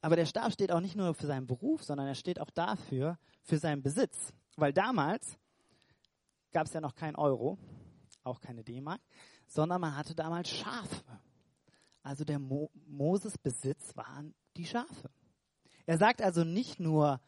Aber 0.00 0.16
der 0.16 0.26
Stab 0.26 0.52
steht 0.52 0.70
auch 0.70 0.80
nicht 0.80 0.96
nur 0.96 1.14
für 1.14 1.26
seinen 1.26 1.46
Beruf, 1.46 1.82
sondern 1.82 2.06
er 2.06 2.14
steht 2.14 2.40
auch 2.40 2.50
dafür, 2.50 3.18
für 3.42 3.58
seinen 3.58 3.82
Besitz. 3.82 4.34
Weil 4.56 4.72
damals 4.72 5.38
gab 6.52 6.66
es 6.66 6.72
ja 6.72 6.80
noch 6.80 6.94
kein 6.94 7.16
Euro. 7.16 7.58
auch 8.24 8.40
keine 8.40 8.64
D-Mark, 8.64 9.00
sondern 9.46 9.80
man 9.80 9.96
hatte 9.96 10.14
damals 10.14 10.48
Schafe. 10.50 11.04
Also 12.02 12.24
der 12.24 12.38
Mo 12.38 12.70
Moses 12.86 13.38
Besitz 13.38 13.96
waren 13.96 14.34
die 14.56 14.66
Schafe. 14.66 15.10
Er 15.86 15.98
sagt 15.98 16.22
also 16.22 16.44
nicht 16.44 16.80
nur, 16.80 17.20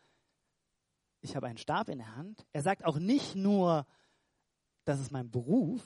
ich 1.20 1.36
habe 1.36 1.46
einen 1.46 1.58
Stab 1.58 1.88
in 1.88 1.98
der 1.98 2.16
Hand. 2.16 2.46
Er 2.52 2.62
sagt 2.62 2.84
auch 2.84 2.98
nicht 2.98 3.34
nur, 3.34 3.86
das 4.84 5.00
ist 5.00 5.10
mein 5.10 5.30
Beruf, 5.30 5.82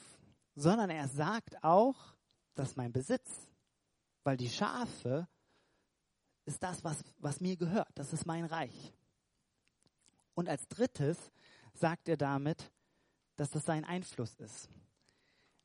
sondern 0.55 0.89
er 0.89 1.07
sagt 1.07 1.63
auch, 1.63 2.15
das 2.55 2.69
ist 2.69 2.77
mein 2.77 2.93
Besitz. 2.93 3.49
Weil 4.23 4.37
die 4.37 4.49
Schafe 4.49 5.27
ist 6.45 6.61
das, 6.61 6.83
was, 6.83 7.03
was 7.17 7.41
mir 7.41 7.57
gehört. 7.57 7.89
Das 7.95 8.13
ist 8.13 8.25
mein 8.25 8.45
Reich. 8.45 8.93
Und 10.35 10.47
als 10.47 10.67
drittes 10.67 11.31
sagt 11.73 12.07
er 12.07 12.17
damit, 12.17 12.71
dass 13.35 13.49
das 13.49 13.65
sein 13.65 13.83
Einfluss 13.83 14.35
ist. 14.35 14.69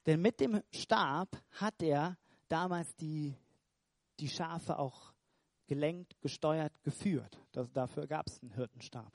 Denn 0.06 0.22
mit 0.22 0.40
dem 0.40 0.62
Stab 0.70 1.36
hat 1.50 1.82
er 1.82 2.16
damals 2.48 2.94
die, 2.96 3.36
die 4.20 4.28
Schafe 4.28 4.78
auch 4.78 5.12
gelenkt, 5.66 6.20
gesteuert, 6.20 6.72
geführt. 6.82 7.38
Das, 7.52 7.70
dafür 7.72 8.06
gab 8.06 8.26
es 8.28 8.40
einen 8.42 8.52
Hirtenstab. 8.52 9.12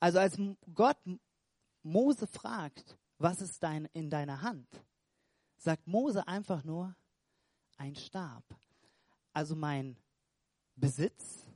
Also 0.00 0.18
als 0.18 0.38
Gott 0.74 0.98
Mose 1.82 2.26
fragt, 2.26 2.98
was 3.18 3.40
ist 3.40 3.62
dein, 3.62 3.86
in 3.92 4.10
deiner 4.10 4.42
Hand, 4.42 4.68
sagt 5.56 5.86
Mose 5.86 6.26
einfach 6.26 6.64
nur 6.64 6.96
ein 7.76 7.94
Stab. 7.94 8.44
Also 9.32 9.54
mein 9.56 9.96
Besitz, 10.74 11.46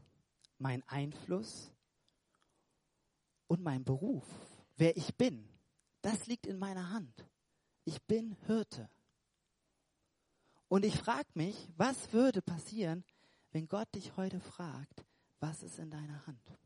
mein 0.59 0.83
Einfluss 0.89 1.73
und 3.49 3.63
mein 3.63 3.85
Beruf, 3.85 4.25
wer 4.77 4.97
ich 4.97 5.15
bin, 5.17 5.49
das 6.03 6.27
liegt 6.27 6.47
in 6.47 6.59
meiner 6.59 6.91
Hand. 6.91 7.27
Ich 7.85 8.03
bin 8.03 8.37
Hirte. 8.47 8.89
Und 10.69 10.85
ich 10.85 10.97
frage 10.97 11.29
mich, 11.35 11.69
was 11.77 12.13
würde 12.13 12.43
passieren, 12.43 13.05
wenn 13.57 13.69
Gott 13.69 13.89
dich 13.95 14.15
heute 14.19 14.39
fragt, 14.39 15.07
was 15.41 15.63
ist 15.63 15.79
in 15.79 15.91
deiner 15.91 16.27
Hand? 16.27 16.59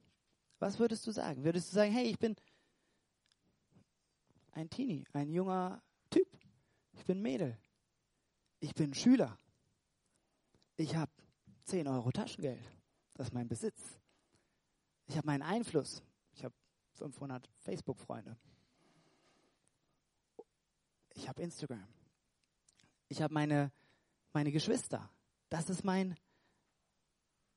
Was 0.59 0.81
würdest 0.81 1.07
du 1.07 1.13
sagen? 1.13 1.45
Würdest 1.45 1.71
du 1.71 1.77
sagen, 1.77 1.93
hey, 1.93 2.07
ich 2.07 2.19
bin 2.19 2.35
ein 4.51 4.69
Teenie, 4.69 5.07
ein 5.13 5.31
junger 5.31 5.81
Typ. 6.11 6.27
Ich 6.95 7.05
bin 7.05 7.23
Mädel. 7.23 7.57
Ich 8.59 8.75
bin 8.75 8.93
Schüler. 8.93 9.39
Ich 10.79 10.97
habe 10.97 11.13
10 11.67 11.87
Euro 11.87 12.11
Taschengeld. 12.11 12.61
Das 13.15 13.29
ist 13.29 13.35
mein 13.35 13.47
Besitz. 13.47 14.01
Ich 15.07 15.17
habe 15.17 15.29
meinen 15.29 15.43
Einfluss. 15.43 16.03
Ich 16.33 16.43
habe 16.43 16.57
500 16.95 17.49
Facebook-Freunde. 17.61 18.37
Ich 21.15 21.29
habe 21.29 21.41
Instagram. 21.41 21.87
Ich 23.07 23.23
habe 23.23 23.33
meine, 23.33 23.71
meine 24.33 24.51
Geschwister. 24.51 25.09
Das 25.51 25.71
ist 25.71 25.85
mein 25.85 26.17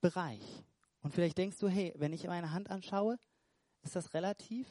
Bereich. 0.04 0.66
Und 1.02 1.14
vielleicht 1.14 1.38
denkst 1.38 1.58
du, 1.60 1.70
hey, 1.70 1.94
wenn 1.96 2.12
ich 2.12 2.28
meine 2.28 2.52
Hand 2.52 2.70
anschaue, 2.70 3.18
ist 3.84 3.96
das 3.96 4.14
relativ 4.14 4.68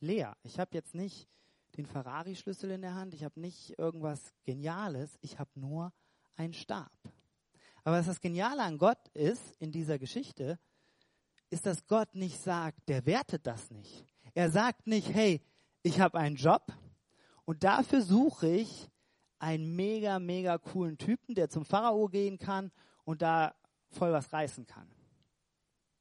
leer. 0.00 0.36
Ich 0.42 0.58
habe 0.58 0.70
jetzt 0.74 0.92
nicht 0.96 1.28
den 1.76 1.86
Ferrari-Schlüssel 1.86 2.72
in 2.72 2.82
der 2.82 2.96
Hand, 2.96 3.14
ich 3.14 3.22
habe 3.22 3.40
nicht 3.40 3.78
irgendwas 3.78 4.34
Geniales, 4.42 5.16
ich 5.20 5.38
habe 5.38 5.50
nur 5.54 5.92
einen 6.34 6.52
Stab. 6.52 6.90
Aber 7.84 7.98
was 7.98 8.06
das 8.06 8.20
Geniale 8.20 8.60
an 8.60 8.76
Gott 8.76 9.08
ist 9.14 9.54
in 9.60 9.70
dieser 9.70 10.00
Geschichte, 10.00 10.58
ist, 11.48 11.64
dass 11.64 11.86
Gott 11.86 12.16
nicht 12.16 12.42
sagt, 12.42 12.88
der 12.88 13.06
wertet 13.06 13.46
das 13.46 13.70
nicht. 13.70 14.04
Er 14.34 14.50
sagt 14.50 14.88
nicht, 14.88 15.14
hey, 15.14 15.40
ich 15.84 16.00
habe 16.00 16.18
einen 16.18 16.36
Job 16.36 16.72
und 17.44 17.62
dafür 17.62 18.02
suche 18.02 18.48
ich 18.48 18.90
einen 19.38 19.76
mega, 19.76 20.18
mega 20.18 20.58
coolen 20.58 20.98
Typen, 20.98 21.36
der 21.36 21.48
zum 21.50 21.64
Pharao 21.64 22.08
gehen 22.08 22.38
kann 22.38 22.72
und 23.04 23.22
da 23.22 23.54
voll 23.94 24.12
was 24.12 24.32
reißen 24.32 24.66
kann. 24.66 24.88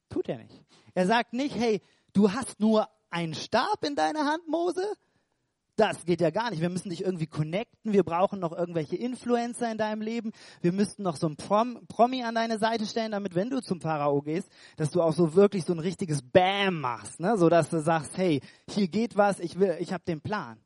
Tut 0.09 0.27
er 0.29 0.37
nicht. 0.37 0.63
Er 0.93 1.07
sagt 1.07 1.33
nicht, 1.33 1.55
hey, 1.55 1.81
du 2.13 2.31
hast 2.31 2.59
nur 2.59 2.87
einen 3.09 3.33
Stab 3.33 3.83
in 3.83 3.95
deiner 3.95 4.25
Hand, 4.25 4.47
Mose. 4.47 4.85
Das 5.77 6.05
geht 6.05 6.21
ja 6.21 6.29
gar 6.29 6.51
nicht. 6.51 6.61
Wir 6.61 6.69
müssen 6.69 6.89
dich 6.89 7.01
irgendwie 7.01 7.27
connecten. 7.27 7.93
Wir 7.93 8.03
brauchen 8.03 8.39
noch 8.39 8.51
irgendwelche 8.51 8.97
Influencer 8.97 9.71
in 9.71 9.77
deinem 9.77 10.01
Leben. 10.01 10.31
Wir 10.61 10.73
müssten 10.73 11.01
noch 11.01 11.15
so 11.15 11.27
ein 11.27 11.37
Prom 11.37 11.87
Promi 11.87 12.23
an 12.23 12.35
deine 12.35 12.59
Seite 12.59 12.85
stellen, 12.85 13.11
damit, 13.11 13.35
wenn 13.35 13.49
du 13.49 13.61
zum 13.61 13.79
Pharao 13.79 14.21
gehst, 14.21 14.49
dass 14.75 14.91
du 14.91 15.01
auch 15.01 15.13
so 15.13 15.33
wirklich 15.33 15.63
so 15.63 15.73
ein 15.73 15.79
richtiges 15.79 16.21
Bam 16.21 16.81
machst, 16.81 17.19
ne? 17.19 17.37
so 17.37 17.49
dass 17.49 17.69
du 17.69 17.81
sagst, 17.81 18.17
hey, 18.17 18.41
hier 18.69 18.89
geht 18.89 19.15
was, 19.15 19.39
ich 19.39 19.59
ich 19.59 19.93
habe 19.93 20.03
den 20.03 20.21
Plan. 20.21 20.59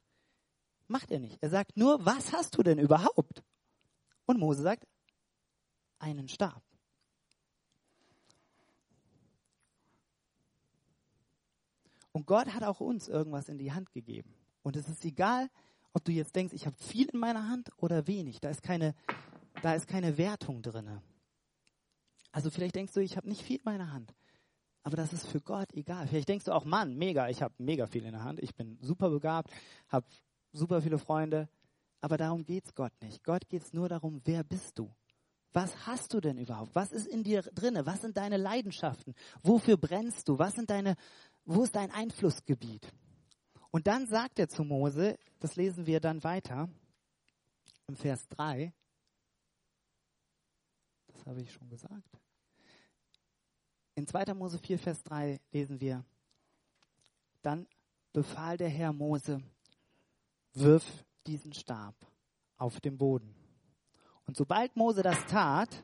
Macht 0.87 1.11
er 1.11 1.19
nicht. 1.19 1.37
Er 1.41 1.49
sagt 1.49 1.77
nur, 1.77 2.05
was 2.05 2.33
hast 2.33 2.57
du 2.57 2.63
denn 2.63 2.79
überhaupt? 2.79 3.43
Und 4.25 4.39
Mose 4.39 4.63
sagt, 4.63 4.85
einen 5.99 6.27
Stab. 6.27 6.61
Und 12.15 12.27
Gott 12.27 12.53
hat 12.53 12.63
auch 12.63 12.79
uns 12.79 13.09
irgendwas 13.09 13.49
in 13.49 13.57
die 13.57 13.73
Hand 13.73 13.91
gegeben. 13.91 14.33
Und 14.63 14.77
es 14.77 14.87
ist 14.87 15.03
egal, 15.03 15.49
ob 15.91 16.05
du 16.05 16.13
jetzt 16.13 16.33
denkst, 16.33 16.53
ich 16.53 16.65
habe 16.65 16.77
viel 16.79 17.09
in 17.09 17.19
meiner 17.19 17.49
Hand 17.49 17.69
oder 17.75 18.07
wenig. 18.07 18.39
Da 18.39 18.49
ist 18.49 18.63
keine, 18.63 18.95
da 19.61 19.73
ist 19.73 19.85
keine 19.85 20.17
Wertung 20.17 20.61
drin. 20.61 21.01
Also 22.31 22.49
vielleicht 22.49 22.75
denkst 22.75 22.93
du, 22.93 23.01
ich 23.01 23.17
habe 23.17 23.27
nicht 23.27 23.41
viel 23.41 23.57
in 23.57 23.63
meiner 23.65 23.91
Hand. 23.91 24.15
Aber 24.83 24.95
das 24.95 25.11
ist 25.11 25.27
für 25.27 25.41
Gott 25.41 25.73
egal. 25.73 26.07
Vielleicht 26.07 26.29
denkst 26.29 26.45
du 26.45 26.53
auch, 26.53 26.63
Mann, 26.63 26.95
mega, 26.95 27.27
ich 27.27 27.41
habe 27.41 27.53
mega 27.57 27.85
viel 27.85 28.05
in 28.05 28.13
der 28.13 28.23
Hand. 28.23 28.39
Ich 28.41 28.55
bin 28.55 28.77
super 28.79 29.09
begabt, 29.09 29.51
habe 29.89 30.07
super 30.53 30.81
viele 30.81 30.97
Freunde. 30.97 31.49
Aber 31.99 32.15
darum 32.15 32.45
geht 32.45 32.63
es 32.63 32.75
Gott 32.75 32.93
nicht. 33.01 33.25
Gott 33.25 33.49
geht 33.49 33.63
es 33.63 33.73
nur 33.73 33.89
darum, 33.89 34.21
wer 34.23 34.45
bist 34.45 34.79
du? 34.79 34.89
Was 35.51 35.85
hast 35.85 36.13
du 36.13 36.21
denn 36.21 36.37
überhaupt? 36.37 36.75
Was 36.75 36.91
ist 36.91 37.07
in 37.07 37.23
dir 37.23 37.41
drinne? 37.41 37.85
Was 37.85 38.01
sind 38.01 38.15
deine 38.15 38.37
Leidenschaften? 38.37 39.15
Wofür 39.41 39.75
brennst 39.75 40.29
du? 40.29 40.39
Was 40.39 40.53
sind 40.55 40.69
deine 40.69 40.95
wo 41.45 41.63
ist 41.63 41.75
dein 41.75 41.91
Einflussgebiet? 41.91 42.91
Und 43.71 43.87
dann 43.87 44.07
sagt 44.07 44.39
er 44.39 44.49
zu 44.49 44.63
Mose, 44.63 45.17
das 45.39 45.55
lesen 45.55 45.85
wir 45.85 45.99
dann 45.99 46.23
weiter, 46.23 46.69
im 47.87 47.95
Vers 47.95 48.27
3, 48.29 48.73
das 51.07 51.25
habe 51.25 51.41
ich 51.41 51.51
schon 51.51 51.69
gesagt. 51.69 52.19
In 53.95 54.07
2. 54.07 54.33
Mose 54.33 54.59
4, 54.59 54.79
Vers 54.79 55.03
3 55.03 55.39
lesen 55.51 55.79
wir, 55.79 56.03
dann 57.41 57.67
befahl 58.11 58.57
der 58.57 58.69
Herr 58.69 58.91
Mose, 58.91 59.41
wirf 60.53 61.05
diesen 61.27 61.53
Stab 61.53 61.95
auf 62.57 62.79
den 62.81 62.97
Boden. 62.97 63.35
Und 64.25 64.35
sobald 64.35 64.75
Mose 64.75 65.03
das 65.03 65.25
tat, 65.27 65.83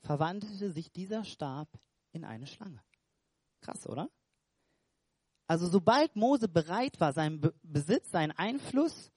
verwandelte 0.00 0.70
sich 0.70 0.92
dieser 0.92 1.24
Stab 1.24 1.68
in 2.12 2.24
eine 2.24 2.46
Schlange. 2.46 2.82
Krass, 3.60 3.86
oder? 3.86 4.10
Also 5.46 5.68
sobald 5.68 6.16
Mose 6.16 6.48
bereit 6.48 6.98
war, 7.00 7.12
seinen 7.12 7.40
Be 7.40 7.54
Besitz, 7.62 8.10
seinen 8.10 8.32
Einfluss, 8.32 9.10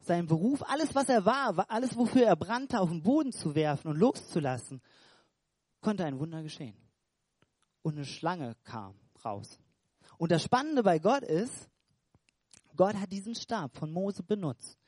seinen 0.00 0.26
Beruf, 0.26 0.62
alles 0.62 0.94
was 0.94 1.08
er 1.08 1.24
war, 1.24 1.70
alles 1.70 1.96
wofür 1.96 2.24
er 2.26 2.36
brannte, 2.36 2.80
auf 2.80 2.88
den 2.88 3.02
Boden 3.02 3.32
zu 3.32 3.54
werfen 3.54 3.88
und 3.88 3.98
loszulassen, 3.98 4.80
konnte 5.80 6.04
ein 6.04 6.18
Wunder 6.18 6.42
geschehen. 6.42 6.76
Und 7.82 7.94
eine 7.96 8.06
Schlange 8.06 8.56
kam 8.64 8.94
raus. 9.24 9.58
Und 10.16 10.32
das 10.32 10.42
Spannende 10.42 10.82
bei 10.82 10.98
Gott 10.98 11.22
ist, 11.22 11.68
Gott 12.76 12.94
hat 12.94 13.12
diesen 13.12 13.34
Stab 13.34 13.76
von 13.76 13.92
Mose 13.92 14.22
benutzt 14.22 14.78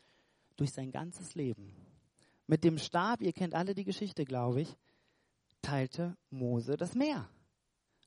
durch 0.57 0.73
sein 0.73 0.91
ganzes 0.91 1.35
Leben. 1.35 1.75
Mit 2.47 2.65
dem 2.65 2.79
Stab, 2.79 3.21
ihr 3.21 3.33
kennt 3.33 3.55
alle 3.55 3.75
die 3.75 3.85
Geschichte, 3.85 4.25
glaube 4.25 4.63
ich, 4.63 4.77
teilte 5.63 6.17
Mose 6.31 6.77
das 6.77 6.95
Meer. 6.95 7.29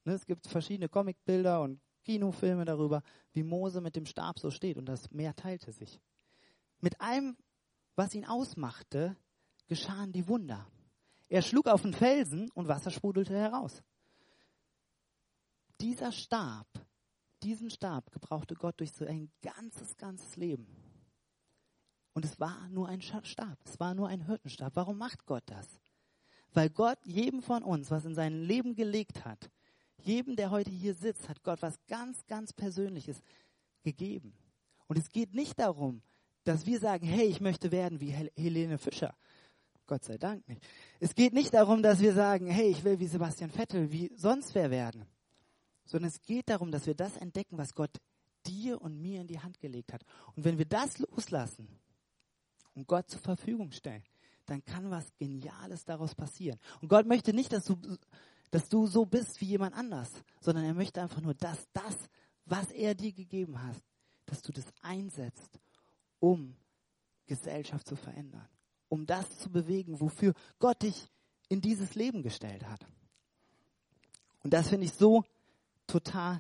Ne, 0.05 0.13
es 0.13 0.25
gibt 0.25 0.47
verschiedene 0.47 0.89
Comicbilder 0.89 1.61
und 1.61 1.79
Kinofilme 2.03 2.65
darüber, 2.65 3.03
wie 3.33 3.43
Mose 3.43 3.81
mit 3.81 3.95
dem 3.95 4.05
Stab 4.05 4.39
so 4.39 4.51
steht 4.51 4.77
und 4.77 4.85
das 4.85 5.11
Meer 5.11 5.35
teilte 5.35 5.71
sich. 5.71 5.99
Mit 6.79 6.99
allem, 7.01 7.37
was 7.95 8.13
ihn 8.13 8.25
ausmachte, 8.25 9.15
geschahen 9.67 10.11
die 10.11 10.27
Wunder. 10.27 10.67
Er 11.29 11.41
schlug 11.41 11.67
auf 11.67 11.81
den 11.81 11.93
Felsen 11.93 12.51
und 12.51 12.67
Wasser 12.67 12.91
sprudelte 12.91 13.33
heraus. 13.33 13.81
Dieser 15.81 16.11
Stab, 16.11 16.67
diesen 17.41 17.69
Stab 17.69 18.11
gebrauchte 18.11 18.55
Gott 18.55 18.79
durch 18.79 18.91
so 18.91 19.05
ein 19.05 19.31
ganzes, 19.41 19.97
ganzes 19.97 20.35
Leben. 20.35 20.67
Und 22.13 22.25
es 22.25 22.39
war 22.39 22.69
nur 22.69 22.87
ein 22.87 23.01
Stab, 23.01 23.57
es 23.65 23.79
war 23.79 23.95
nur 23.95 24.07
ein 24.07 24.25
Hirtenstab. 24.25 24.75
Warum 24.75 24.97
macht 24.97 25.25
Gott 25.25 25.43
das? 25.47 25.67
Weil 26.53 26.69
Gott 26.69 26.99
jedem 27.05 27.41
von 27.41 27.63
uns, 27.63 27.89
was 27.89 28.05
in 28.05 28.13
sein 28.13 28.33
Leben 28.43 28.75
gelegt 28.75 29.25
hat, 29.25 29.49
jedem, 30.05 30.35
der 30.35 30.51
heute 30.51 30.71
hier 30.71 30.93
sitzt, 30.93 31.29
hat 31.29 31.43
Gott 31.43 31.61
was 31.61 31.77
ganz, 31.87 32.25
ganz 32.27 32.53
Persönliches 32.53 33.21
gegeben. 33.83 34.33
Und 34.87 34.97
es 34.97 35.09
geht 35.09 35.33
nicht 35.33 35.59
darum, 35.59 36.01
dass 36.43 36.65
wir 36.65 36.79
sagen, 36.79 37.07
hey, 37.07 37.25
ich 37.25 37.41
möchte 37.41 37.71
werden 37.71 37.99
wie 37.99 38.11
Helene 38.35 38.77
Fischer. 38.77 39.15
Gott 39.87 40.03
sei 40.03 40.17
Dank 40.17 40.47
nicht. 40.47 40.61
Es 40.99 41.15
geht 41.15 41.33
nicht 41.33 41.53
darum, 41.53 41.83
dass 41.83 41.99
wir 41.99 42.13
sagen, 42.13 42.47
hey, 42.47 42.69
ich 42.69 42.83
will 42.83 42.99
wie 42.99 43.07
Sebastian 43.07 43.51
Vettel, 43.51 43.91
wie 43.91 44.11
sonst 44.15 44.55
wer 44.55 44.71
werden. 44.71 45.05
Sondern 45.85 46.09
es 46.09 46.21
geht 46.21 46.49
darum, 46.49 46.71
dass 46.71 46.85
wir 46.85 46.95
das 46.95 47.17
entdecken, 47.17 47.57
was 47.57 47.75
Gott 47.75 47.97
dir 48.45 48.81
und 48.81 49.01
mir 49.01 49.21
in 49.21 49.27
die 49.27 49.39
Hand 49.39 49.59
gelegt 49.59 49.93
hat. 49.93 50.03
Und 50.35 50.45
wenn 50.45 50.57
wir 50.57 50.65
das 50.65 50.99
loslassen, 50.99 51.67
und 52.75 52.87
Gott 52.87 53.09
zur 53.09 53.19
Verfügung 53.19 53.71
stellen, 53.71 54.03
dann 54.45 54.63
kann 54.65 54.89
was 54.91 55.05
Geniales 55.17 55.85
daraus 55.85 56.15
passieren. 56.15 56.59
Und 56.81 56.89
Gott 56.89 57.05
möchte 57.05 57.33
nicht, 57.33 57.53
dass 57.53 57.65
du, 57.65 57.77
dass 58.53 58.69
du 58.69 58.85
so 58.85 59.03
bist 59.03 59.41
wie 59.41 59.45
jemand 59.45 59.73
anders, 59.75 60.11
sondern 60.39 60.63
er 60.63 60.75
möchte 60.75 61.01
einfach 61.01 61.21
nur, 61.21 61.33
dass 61.33 61.67
das, 61.73 61.97
was 62.45 62.69
er 62.69 62.93
dir 62.93 63.11
gegeben 63.11 63.59
hat, 63.59 63.75
dass 64.27 64.43
du 64.43 64.51
das 64.51 64.65
einsetzt, 64.83 65.59
um 66.19 66.55
Gesellschaft 67.25 67.87
zu 67.87 67.95
verändern, 67.95 68.47
um 68.89 69.07
das 69.07 69.39
zu 69.39 69.49
bewegen, 69.49 69.99
wofür 69.99 70.35
Gott 70.59 70.83
dich 70.83 71.09
in 71.49 71.61
dieses 71.61 71.95
Leben 71.95 72.21
gestellt 72.21 72.63
hat. 72.69 72.85
Und 74.43 74.53
das 74.53 74.67
finde 74.67 74.85
ich 74.85 74.93
so 74.93 75.23
total 75.87 76.39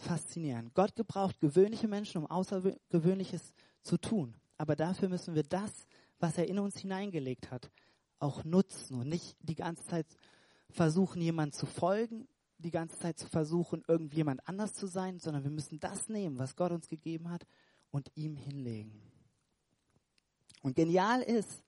faszinierend. 0.00 0.74
Gott 0.74 0.96
gebraucht 0.96 1.38
gewöhnliche 1.38 1.86
Menschen, 1.86 2.18
um 2.18 2.26
Außergewöhnliches 2.28 3.54
zu 3.82 3.96
tun. 3.96 4.34
Aber 4.58 4.74
dafür 4.74 5.08
müssen 5.08 5.36
wir 5.36 5.44
das, 5.44 5.86
was 6.18 6.36
er 6.36 6.48
in 6.48 6.58
uns 6.58 6.78
hineingelegt 6.78 7.52
hat, 7.52 7.70
auch 8.18 8.42
nutzen 8.42 8.98
und 8.98 9.08
nicht 9.08 9.36
die 9.40 9.54
ganze 9.54 9.86
Zeit 9.86 10.06
versuchen, 10.74 11.22
jemand 11.22 11.54
zu 11.54 11.66
folgen, 11.66 12.28
die 12.58 12.70
ganze 12.70 12.98
Zeit 12.98 13.18
zu 13.18 13.28
versuchen, 13.28 13.82
irgendjemand 13.86 14.46
anders 14.48 14.74
zu 14.74 14.86
sein, 14.86 15.18
sondern 15.18 15.44
wir 15.44 15.50
müssen 15.50 15.80
das 15.80 16.08
nehmen, 16.08 16.38
was 16.38 16.56
Gott 16.56 16.72
uns 16.72 16.88
gegeben 16.88 17.30
hat 17.30 17.46
und 17.90 18.10
ihm 18.14 18.36
hinlegen. 18.36 19.00
Und 20.62 20.74
genial 20.74 21.22
ist, 21.22 21.62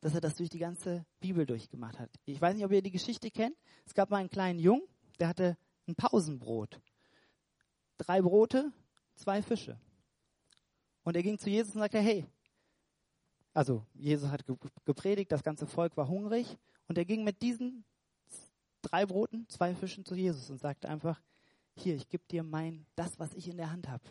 dass 0.00 0.14
er 0.14 0.20
das 0.20 0.36
durch 0.36 0.50
die 0.50 0.58
ganze 0.58 1.04
Bibel 1.18 1.46
durchgemacht 1.46 1.98
hat. 1.98 2.10
Ich 2.26 2.40
weiß 2.40 2.54
nicht, 2.54 2.64
ob 2.64 2.72
ihr 2.72 2.82
die 2.82 2.90
Geschichte 2.90 3.30
kennt. 3.30 3.56
Es 3.84 3.94
gab 3.94 4.10
mal 4.10 4.18
einen 4.18 4.30
kleinen 4.30 4.58
Jungen, 4.58 4.86
der 5.18 5.28
hatte 5.28 5.56
ein 5.88 5.94
Pausenbrot. 5.94 6.80
Drei 7.98 8.20
Brote, 8.20 8.72
zwei 9.14 9.42
Fische. 9.42 9.80
Und 11.02 11.16
er 11.16 11.22
ging 11.22 11.38
zu 11.38 11.48
Jesus 11.48 11.74
und 11.74 11.80
sagte, 11.80 11.98
hey, 11.98 12.26
also 13.54 13.86
Jesus 13.94 14.30
hat 14.30 14.44
gepredigt, 14.84 15.32
das 15.32 15.42
ganze 15.42 15.66
Volk 15.66 15.96
war 15.96 16.08
hungrig 16.08 16.58
und 16.88 16.98
er 16.98 17.06
ging 17.06 17.24
mit 17.24 17.40
diesen 17.40 17.84
drei 18.86 19.06
Broten, 19.06 19.48
zwei 19.48 19.74
Fischen 19.74 20.04
zu 20.04 20.14
Jesus 20.14 20.50
und 20.50 20.58
sagte 20.58 20.88
einfach, 20.88 21.20
hier, 21.74 21.94
ich 21.94 22.08
gebe 22.08 22.24
dir 22.30 22.42
mein, 22.42 22.86
das, 22.94 23.18
was 23.18 23.34
ich 23.34 23.48
in 23.48 23.56
der 23.56 23.70
Hand 23.70 23.88
habe. 23.88 24.04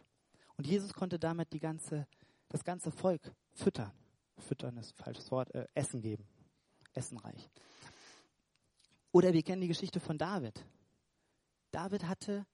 Und 0.58 0.68
Jesus 0.68 0.94
konnte 0.94 1.20
damit 1.20 1.52
die 1.54 1.60
ganze, 1.60 2.08
das 2.50 2.64
ganze 2.64 2.92
Volk 2.92 3.34
füttern. 3.54 3.92
Füttern 4.38 4.78
ist 4.78 4.94
ein 4.94 5.04
falsches 5.04 5.32
Wort, 5.32 5.54
äh, 5.56 5.68
Essen 5.74 6.02
geben. 6.02 6.28
Essenreich. 6.94 7.50
Oder 9.12 9.34
wir 9.34 9.44
kennen 9.44 9.62
die 9.62 9.68
Geschichte 9.68 10.00
von 10.00 10.18
David. 10.18 10.66
David 11.72 12.06
hatte 12.06 12.46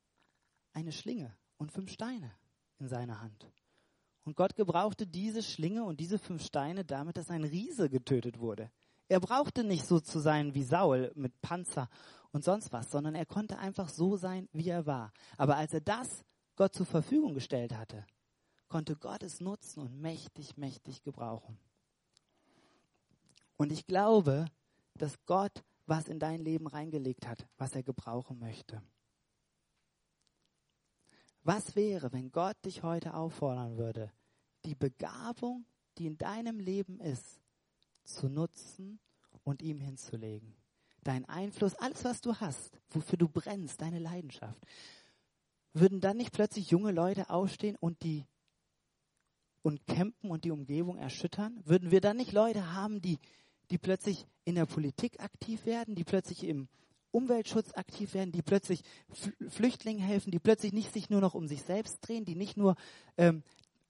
eine 0.73 0.91
Schlinge 0.91 1.35
und 1.57 1.71
fünf 1.71 1.91
Steine 1.91 2.31
in 2.79 2.87
seiner 2.87 3.21
Hand. 3.21 3.51
Und 4.23 4.35
Gott 4.35 4.55
gebrauchte 4.55 5.07
diese 5.07 5.41
Schlinge 5.41 5.83
und 5.83 5.99
diese 5.99 6.19
fünf 6.19 6.45
Steine 6.45 6.85
damit, 6.85 7.17
dass 7.17 7.29
ein 7.29 7.43
Riese 7.43 7.89
getötet 7.89 8.39
wurde. 8.39 8.71
Er 9.11 9.19
brauchte 9.19 9.65
nicht 9.65 9.85
so 9.85 9.99
zu 9.99 10.19
sein 10.19 10.53
wie 10.53 10.63
Saul 10.63 11.11
mit 11.15 11.41
Panzer 11.41 11.89
und 12.31 12.45
sonst 12.45 12.71
was, 12.71 12.89
sondern 12.89 13.13
er 13.13 13.25
konnte 13.25 13.57
einfach 13.57 13.89
so 13.89 14.15
sein, 14.15 14.47
wie 14.53 14.69
er 14.69 14.85
war. 14.85 15.11
Aber 15.35 15.57
als 15.57 15.73
er 15.73 15.81
das 15.81 16.23
Gott 16.55 16.73
zur 16.73 16.85
Verfügung 16.85 17.33
gestellt 17.33 17.75
hatte, 17.75 18.05
konnte 18.69 18.95
Gott 18.95 19.21
es 19.21 19.41
nutzen 19.41 19.81
und 19.81 19.99
mächtig, 19.99 20.55
mächtig 20.55 21.03
gebrauchen. 21.03 21.59
Und 23.57 23.73
ich 23.73 23.85
glaube, 23.85 24.45
dass 24.93 25.17
Gott 25.25 25.61
was 25.87 26.07
in 26.07 26.17
dein 26.17 26.39
Leben 26.39 26.67
reingelegt 26.67 27.27
hat, 27.27 27.45
was 27.57 27.75
er 27.75 27.83
gebrauchen 27.83 28.39
möchte. 28.39 28.81
Was 31.43 31.75
wäre, 31.75 32.13
wenn 32.13 32.31
Gott 32.31 32.55
dich 32.63 32.81
heute 32.81 33.13
auffordern 33.13 33.77
würde, 33.77 34.09
die 34.63 34.75
Begabung, 34.75 35.65
die 35.97 36.07
in 36.07 36.17
deinem 36.17 36.61
Leben 36.61 37.01
ist, 37.01 37.41
zu 38.03 38.29
nutzen 38.29 38.99
und 39.43 39.61
ihm 39.61 39.79
hinzulegen? 39.79 40.55
Dein 41.03 41.25
Einfluss, 41.25 41.73
alles, 41.75 42.03
was 42.03 42.21
du 42.21 42.35
hast, 42.35 42.79
wofür 42.89 43.17
du 43.17 43.27
brennst, 43.27 43.81
deine 43.81 43.99
Leidenschaft. 43.99 44.63
Würden 45.73 45.99
dann 45.99 46.17
nicht 46.17 46.31
plötzlich 46.31 46.69
junge 46.69 46.91
Leute 46.91 47.29
aufstehen 47.29 47.75
und 47.79 48.03
die 48.03 48.25
und 49.63 49.85
campen 49.87 50.29
und 50.29 50.43
die 50.43 50.51
Umgebung 50.51 50.97
erschüttern? 50.97 51.61
Würden 51.65 51.91
wir 51.91 52.01
dann 52.01 52.17
nicht 52.17 52.33
Leute 52.33 52.73
haben, 52.73 53.01
die, 53.01 53.19
die 53.69 53.77
plötzlich 53.77 54.27
in 54.43 54.55
der 54.55 54.65
Politik 54.65 55.19
aktiv 55.21 55.65
werden, 55.65 55.95
die 55.95 56.03
plötzlich 56.03 56.43
im 56.43 56.67
Umweltschutz 57.11 57.73
aktiv 57.73 58.13
werden, 58.13 58.31
die 58.31 58.41
plötzlich 58.41 58.83
Flüchtlingen 59.49 60.01
helfen, 60.01 60.31
die 60.31 60.39
plötzlich 60.39 60.71
nicht 60.71 60.93
sich 60.93 61.09
nur 61.09 61.21
noch 61.21 61.33
um 61.33 61.47
sich 61.47 61.63
selbst 61.63 61.99
drehen, 62.01 62.25
die 62.25 62.35
nicht 62.35 62.57
nur 62.57 62.75
ähm, 63.17 63.43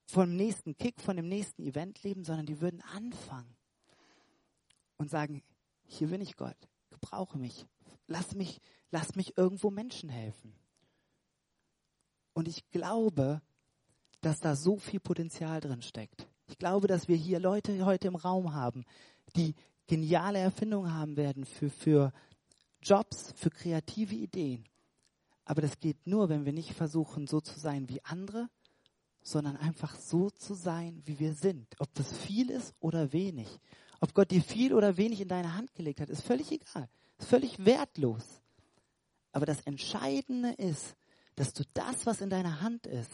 vom 0.05 0.35
nächsten 0.35 0.77
Kick, 0.77 1.01
von 1.01 1.15
dem 1.15 1.27
nächsten 1.27 1.63
Event 1.63 2.03
leben, 2.03 2.23
sondern 2.23 2.45
die 2.45 2.61
würden 2.61 2.81
anfangen 2.81 3.55
und 5.01 5.09
sagen, 5.09 5.41
hier 5.87 6.09
bin 6.09 6.21
ich 6.21 6.37
Gott, 6.37 6.55
gebrauche 6.91 7.39
mich, 7.39 7.65
lass 8.05 8.35
mich, 8.35 8.61
lass 8.91 9.15
mich 9.15 9.35
irgendwo 9.35 9.71
Menschen 9.71 10.09
helfen. 10.09 10.53
Und 12.33 12.47
ich 12.47 12.69
glaube, 12.69 13.41
dass 14.21 14.39
da 14.39 14.55
so 14.55 14.77
viel 14.77 14.99
Potenzial 14.99 15.59
drin 15.59 15.81
steckt. 15.81 16.27
Ich 16.45 16.59
glaube, 16.59 16.87
dass 16.87 17.07
wir 17.07 17.15
hier 17.15 17.39
Leute 17.39 17.83
heute 17.83 18.07
im 18.07 18.15
Raum 18.15 18.53
haben, 18.53 18.85
die 19.35 19.55
geniale 19.87 20.37
Erfindungen 20.37 20.93
haben 20.93 21.17
werden 21.17 21.45
für, 21.45 21.71
für 21.71 22.13
Jobs, 22.83 23.33
für 23.35 23.49
kreative 23.49 24.15
Ideen. 24.15 24.65
Aber 25.45 25.61
das 25.61 25.79
geht 25.79 26.05
nur, 26.05 26.29
wenn 26.29 26.45
wir 26.45 26.53
nicht 26.53 26.73
versuchen, 26.73 27.25
so 27.25 27.41
zu 27.41 27.59
sein 27.59 27.89
wie 27.89 28.03
andere, 28.05 28.49
sondern 29.23 29.57
einfach 29.57 29.95
so 29.95 30.29
zu 30.29 30.53
sein, 30.53 31.01
wie 31.05 31.19
wir 31.19 31.33
sind. 31.33 31.75
Ob 31.79 31.91
das 31.95 32.15
viel 32.15 32.51
ist 32.51 32.75
oder 32.79 33.11
wenig. 33.11 33.59
Ob 34.01 34.15
Gott 34.15 34.31
dir 34.31 34.41
viel 34.41 34.73
oder 34.73 34.97
wenig 34.97 35.21
in 35.21 35.27
deine 35.27 35.55
Hand 35.55 35.73
gelegt 35.75 36.01
hat, 36.01 36.09
ist 36.09 36.23
völlig 36.23 36.51
egal. 36.51 36.89
Ist 37.19 37.29
völlig 37.29 37.63
wertlos. 37.63 38.41
Aber 39.31 39.45
das 39.45 39.61
Entscheidende 39.61 40.51
ist, 40.53 40.95
dass 41.35 41.53
du 41.53 41.63
das, 41.73 42.05
was 42.05 42.19
in 42.19 42.29
deiner 42.29 42.61
Hand 42.61 42.87
ist, 42.87 43.11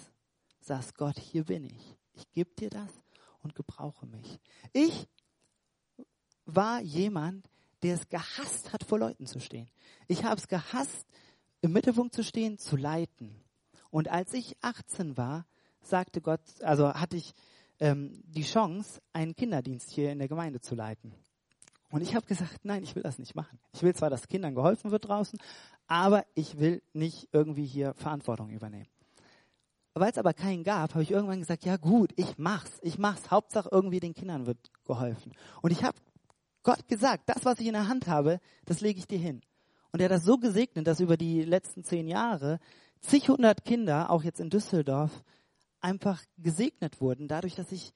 sagst, 0.62 0.96
Gott, 0.96 1.20
hier 1.20 1.44
bin 1.44 1.66
ich. 1.66 1.96
Ich 2.14 2.32
gebe 2.32 2.50
dir 2.56 2.70
das 2.70 2.90
und 3.44 3.54
gebrauche 3.54 4.08
mich. 4.08 4.40
Ich 4.72 5.08
war 6.46 6.82
jemand, 6.82 7.48
der 7.84 7.96
es 7.96 8.08
gehasst 8.08 8.72
hat, 8.72 8.86
vor 8.86 8.98
Leuten 8.98 9.28
zu 9.28 9.40
stehen. 9.40 9.70
Ich 10.08 10.24
habe 10.24 10.40
es 10.40 10.48
gehasst, 10.48 11.06
im 11.62 11.74
Mittelpunkt 11.74 12.16
zu 12.16 12.24
stehen, 12.24 12.58
zu 12.58 12.78
leiten. 12.78 13.36
Und 13.90 14.08
als 14.08 14.34
ich 14.34 14.56
18 14.62 15.18
war, 15.18 15.46
sagte 15.82 16.22
Gott, 16.22 16.42
also 16.62 16.94
hatte 16.94 17.18
ich 17.18 17.34
ähm, 17.80 18.22
die 18.26 18.44
Chance, 18.44 19.02
einen 19.14 19.36
Kinderdienst 19.36 19.92
hier 19.92 20.12
in 20.12 20.20
der 20.20 20.28
Gemeinde 20.28 20.60
zu 20.62 20.76
leiten. 20.76 21.14
Und 21.90 22.02
ich 22.02 22.16
habe 22.16 22.26
gesagt, 22.26 22.64
nein, 22.64 22.84
ich 22.84 22.96
will 22.96 23.04
das 23.04 23.18
nicht 23.18 23.36
machen. 23.36 23.60
Ich 23.74 23.82
will 23.84 23.96
zwar, 23.96 24.10
dass 24.10 24.28
Kindern 24.28 24.56
geholfen 24.56 24.92
wird 24.92 25.08
draußen, 25.08 25.40
aber 25.88 26.26
ich 26.36 26.60
will 26.60 26.82
nicht 26.94 27.30
irgendwie 27.32 27.66
hier 27.66 27.94
Verantwortung 27.94 28.50
übernehmen. 28.50 28.90
Weil 29.94 30.12
es 30.12 30.18
aber 30.18 30.34
keinen 30.34 30.64
gab, 30.64 30.94
habe 30.94 31.04
ich 31.04 31.12
irgendwann 31.12 31.40
gesagt, 31.40 31.66
ja 31.66 31.78
gut, 31.78 32.12
ich 32.18 32.38
mach's, 32.38 32.80
ich 32.84 33.00
mach's. 33.00 33.32
Hauptsache 33.32 33.70
irgendwie 33.72 34.00
den 34.00 34.14
Kindern 34.14 34.46
wird 34.46 34.60
geholfen. 34.86 35.32
Und 35.62 35.72
ich 35.72 35.84
habe 35.84 35.98
Gott 36.62 36.88
gesagt, 36.88 37.24
das, 37.28 37.46
was 37.46 37.60
ich 37.60 37.68
in 37.68 37.74
der 37.74 37.88
Hand 37.88 38.08
habe, 38.08 38.40
das 38.66 38.82
lege 38.82 39.00
ich 39.00 39.08
dir 39.08 39.18
hin. 39.18 39.42
Und 39.92 40.02
er 40.02 40.06
hat 40.06 40.12
das 40.12 40.24
so 40.24 40.38
gesegnet, 40.38 40.86
dass 40.86 41.00
über 41.00 41.18
die 41.18 41.44
letzten 41.44 41.84
zehn 41.84 42.08
Jahre 42.08 42.60
zig 43.00 43.30
hundert 43.30 43.64
Kinder, 43.64 44.12
auch 44.12 44.24
jetzt 44.24 44.40
in 44.40 44.50
Düsseldorf, 44.50 45.24
einfach 45.88 46.22
gesegnet 46.38 47.00
wurden, 47.00 47.30
dadurch, 47.30 47.56
dass 47.56 47.72
ich 47.72 47.94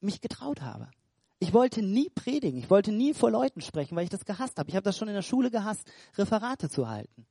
mich 0.00 0.20
getraut 0.20 0.60
habe. 0.60 0.90
Ich 1.38 1.52
wollte 1.52 1.82
nie 1.82 2.10
predigen, 2.10 2.58
ich 2.58 2.68
wollte 2.68 2.90
nie 2.90 3.14
vor 3.14 3.30
Leuten 3.30 3.60
sprechen, 3.60 3.96
weil 3.96 4.04
ich 4.04 4.10
das 4.10 4.24
gehasst 4.24 4.58
habe. 4.58 4.68
Ich 4.68 4.76
habe 4.76 4.84
das 4.84 4.98
schon 4.98 5.08
in 5.08 5.14
der 5.14 5.22
Schule 5.22 5.50
gehasst, 5.50 5.90
Referate 6.18 6.68
zu 6.68 6.88
halten. 6.88 7.26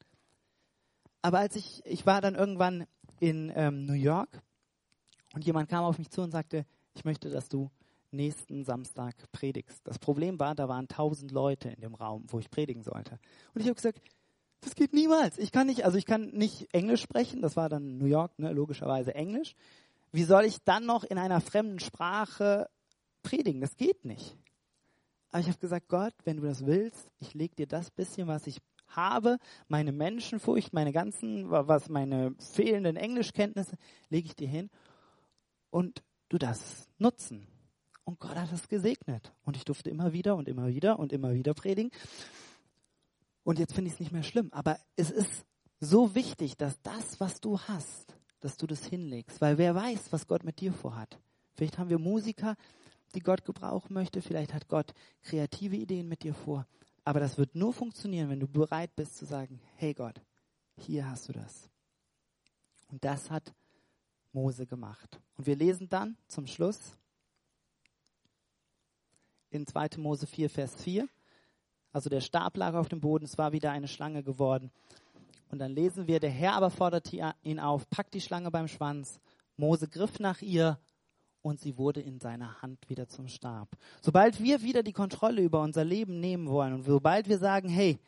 Aber 1.21 1.39
als 1.39 1.55
ich, 1.55 1.81
ich 1.85 2.05
war 2.05 2.21
dann 2.21 2.35
irgendwann 2.35 2.85
in 3.19 3.51
ähm, 3.53 3.85
New 3.85 3.93
York 3.93 4.41
und 5.33 5.45
jemand 5.45 5.69
kam 5.69 5.83
auf 5.83 5.97
mich 5.97 6.09
zu 6.09 6.21
und 6.21 6.31
sagte, 6.31 6.65
ich 6.95 7.03
möchte, 7.03 7.29
dass 7.29 7.49
du 7.49 7.69
nächsten 8.11 8.63
Samstag 8.63 9.15
predigst. 9.31 9.81
Das 9.85 9.99
Problem 9.99 10.39
war, 10.39 10.55
da 10.55 10.67
waren 10.67 10.87
tausend 10.87 11.31
Leute 11.31 11.69
in 11.69 11.81
dem 11.81 11.95
Raum, 11.95 12.25
wo 12.27 12.39
ich 12.39 12.49
predigen 12.49 12.83
sollte. 12.83 13.19
Und 13.53 13.61
ich 13.61 13.67
habe 13.67 13.75
gesagt, 13.75 14.01
das 14.61 14.75
geht 14.75 14.93
niemals. 14.93 15.37
Ich 15.37 15.51
kann 15.51 15.67
nicht, 15.67 15.85
also 15.85 15.97
ich 15.97 16.05
kann 16.05 16.29
nicht 16.29 16.73
Englisch 16.73 17.01
sprechen. 17.01 17.41
Das 17.41 17.55
war 17.55 17.67
dann 17.67 17.97
New 17.97 18.05
York, 18.05 18.37
ne, 18.37 18.53
logischerweise 18.53 19.13
Englisch. 19.15 19.55
Wie 20.11 20.23
soll 20.23 20.45
ich 20.45 20.63
dann 20.63 20.85
noch 20.85 21.03
in 21.03 21.17
einer 21.17 21.41
fremden 21.41 21.79
Sprache 21.79 22.69
predigen? 23.23 23.61
Das 23.61 23.75
geht 23.75 24.05
nicht. 24.05 24.37
Aber 25.31 25.39
ich 25.39 25.47
habe 25.47 25.57
gesagt, 25.57 25.87
Gott, 25.87 26.13
wenn 26.25 26.37
du 26.37 26.43
das 26.43 26.65
willst, 26.65 27.09
ich 27.19 27.33
leg 27.33 27.55
dir 27.55 27.67
das 27.67 27.89
bisschen, 27.89 28.27
was 28.27 28.47
ich 28.47 28.59
habe, 28.87 29.37
meine 29.67 29.93
Menschenfurcht, 29.93 30.73
meine 30.73 30.91
ganzen, 30.91 31.49
was 31.49 31.89
meine 31.89 32.35
fehlenden 32.37 32.97
Englischkenntnisse, 32.97 33.77
lege 34.09 34.27
ich 34.27 34.35
dir 34.35 34.49
hin 34.49 34.69
und 35.69 36.03
du 36.29 36.37
das 36.37 36.89
nutzen. 36.97 37.47
Und 38.03 38.19
Gott 38.19 38.35
hat 38.35 38.51
es 38.51 38.67
gesegnet. 38.67 39.33
Und 39.43 39.55
ich 39.55 39.63
durfte 39.63 39.89
immer 39.89 40.11
wieder 40.11 40.35
und 40.35 40.49
immer 40.49 40.67
wieder 40.67 40.99
und 40.99 41.13
immer 41.13 41.33
wieder 41.33 41.53
predigen. 41.53 41.91
Und 43.43 43.59
jetzt 43.59 43.73
finde 43.73 43.87
ich 43.87 43.95
es 43.95 43.99
nicht 43.99 44.11
mehr 44.11 44.23
schlimm. 44.23 44.49
Aber 44.51 44.79
es 44.95 45.11
ist 45.11 45.45
so 45.79 46.15
wichtig, 46.15 46.57
dass 46.57 46.81
das, 46.81 47.19
was 47.19 47.41
du 47.41 47.59
hast, 47.59 48.15
dass 48.39 48.57
du 48.57 48.67
das 48.67 48.85
hinlegst. 48.85 49.41
Weil 49.41 49.57
wer 49.57 49.75
weiß, 49.75 50.11
was 50.11 50.27
Gott 50.27 50.43
mit 50.43 50.59
dir 50.59 50.73
vorhat. 50.73 51.19
Vielleicht 51.53 51.77
haben 51.77 51.89
wir 51.89 51.99
Musiker, 51.99 52.55
die 53.15 53.19
Gott 53.19 53.45
gebrauchen 53.45 53.93
möchte. 53.93 54.21
Vielleicht 54.21 54.53
hat 54.53 54.67
Gott 54.67 54.93
kreative 55.23 55.75
Ideen 55.75 56.07
mit 56.07 56.23
dir 56.23 56.33
vor. 56.33 56.67
Aber 57.03 57.19
das 57.19 57.37
wird 57.37 57.55
nur 57.55 57.73
funktionieren, 57.73 58.29
wenn 58.29 58.39
du 58.39 58.47
bereit 58.47 58.95
bist 58.95 59.17
zu 59.17 59.25
sagen, 59.25 59.59
hey 59.75 59.93
Gott, 59.93 60.21
hier 60.77 61.09
hast 61.09 61.27
du 61.29 61.33
das. 61.33 61.69
Und 62.89 63.03
das 63.03 63.31
hat 63.31 63.53
Mose 64.33 64.65
gemacht. 64.65 65.19
Und 65.35 65.47
wir 65.47 65.55
lesen 65.55 65.89
dann 65.89 66.17
zum 66.27 66.45
Schluss 66.45 66.97
in 69.49 69.65
2. 69.65 69.89
Mose 69.97 70.27
4, 70.27 70.49
Vers 70.49 70.75
4. 70.75 71.07
Also 71.93 72.09
der 72.09 72.21
Stab 72.21 72.57
lag 72.57 72.73
auf 72.73 72.89
dem 72.89 73.01
Boden, 73.01 73.25
es 73.25 73.37
war 73.37 73.51
wieder 73.51 73.71
eine 73.71 73.87
Schlange 73.87 74.23
geworden. 74.23 74.71
Und 75.49 75.59
dann 75.59 75.73
lesen 75.73 76.07
wir, 76.07 76.19
der 76.19 76.29
Herr 76.29 76.53
aber 76.53 76.69
forderte 76.69 77.33
ihn 77.43 77.59
auf, 77.59 77.89
packt 77.89 78.13
die 78.13 78.21
Schlange 78.21 78.51
beim 78.51 78.67
Schwanz. 78.67 79.19
Mose 79.57 79.87
griff 79.87 80.19
nach 80.19 80.41
ihr 80.41 80.79
und 81.41 81.59
sie 81.59 81.77
wurde 81.77 82.01
in 82.01 82.19
seiner 82.19 82.61
Hand 82.61 82.89
wieder 82.89 83.07
zum 83.07 83.27
Stab. 83.27 83.69
Sobald 84.01 84.41
wir 84.41 84.61
wieder 84.61 84.83
die 84.83 84.93
Kontrolle 84.93 85.41
über 85.41 85.61
unser 85.61 85.83
Leben 85.83 86.19
nehmen 86.19 86.47
wollen 86.47 86.73
und 86.73 86.83
sobald 86.83 87.27
wir 87.27 87.37
sagen, 87.37 87.67
hey, 87.69 87.99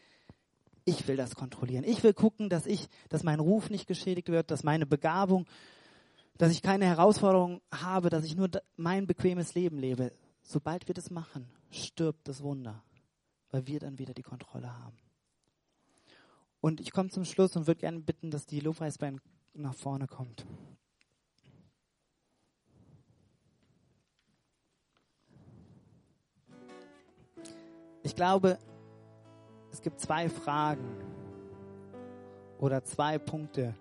ich 0.86 1.08
will 1.08 1.16
das 1.18 1.36
kontrollieren, 1.36 1.84
ich 1.84 2.04
will 2.04 2.14
gucken, 2.14 2.50
dass 2.50 2.66
ich, 2.66 2.88
dass 3.10 3.24
mein 3.24 3.40
Ruf 3.40 3.70
nicht 3.70 3.88
geschädigt 3.88 4.30
wird, 4.30 4.52
dass 4.52 4.64
meine 4.64 4.86
Begabung, 4.86 5.46
dass 6.38 6.52
ich 6.52 6.62
keine 6.62 6.86
Herausforderung 6.86 7.62
habe, 7.72 8.10
dass 8.10 8.26
ich 8.26 8.36
nur 8.36 8.50
mein 8.76 9.08
bequemes 9.08 9.54
Leben 9.54 9.78
lebe. 9.78 10.12
Sobald 10.42 10.88
wir 10.88 10.96
das 10.96 11.10
machen, 11.10 11.48
stirbt 11.72 12.28
das 12.28 12.42
Wunder, 12.44 12.84
weil 13.54 13.68
wir 13.68 13.80
dann 13.80 14.00
wieder 14.00 14.16
die 14.16 14.24
Kontrolle 14.24 14.76
haben. 14.80 14.98
Und 16.60 16.82
ich 16.82 16.92
komme 16.92 17.10
zum 17.10 17.24
Schluss 17.24 17.56
und 17.56 17.68
würde 17.68 17.82
gerne 17.82 18.00
bitten, 18.00 18.32
dass 18.32 18.48
die 18.48 18.60
Lobpreisband 18.60 19.22
nach 19.54 19.76
vorne 19.76 20.08
kommt. 20.08 20.44
Ich 28.02 28.16
glaube, 28.16 28.58
es 29.72 29.82
gibt 29.84 30.00
zwei 30.00 30.30
Fragen 30.30 30.98
oder 32.58 32.84
zwei 32.84 33.20
Punkte, 33.20 33.76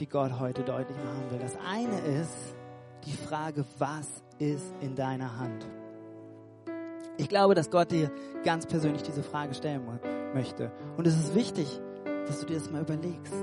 die 0.00 0.08
Gott 0.08 0.40
heute 0.40 0.64
deutlich 0.64 0.96
machen 0.96 1.30
will. 1.30 1.38
Das 1.38 1.56
eine 1.64 2.00
ist 2.00 2.56
die 3.04 3.12
Frage, 3.12 3.64
was 3.78 4.24
ist 4.38 4.74
in 4.80 4.96
deiner 4.96 5.38
Hand? 5.38 5.64
Ich 7.16 7.28
glaube, 7.28 7.54
dass 7.54 7.70
Gott 7.70 7.92
dir 7.92 8.10
ganz 8.44 8.66
persönlich 8.66 9.02
diese 9.02 9.22
Frage 9.22 9.54
stellen 9.54 9.82
möchte. 10.34 10.72
Und 10.96 11.06
es 11.06 11.14
ist 11.14 11.34
wichtig, 11.34 11.80
dass 12.26 12.40
du 12.40 12.46
dir 12.46 12.58
das 12.58 12.70
mal 12.70 12.82
überlegst. 12.82 13.34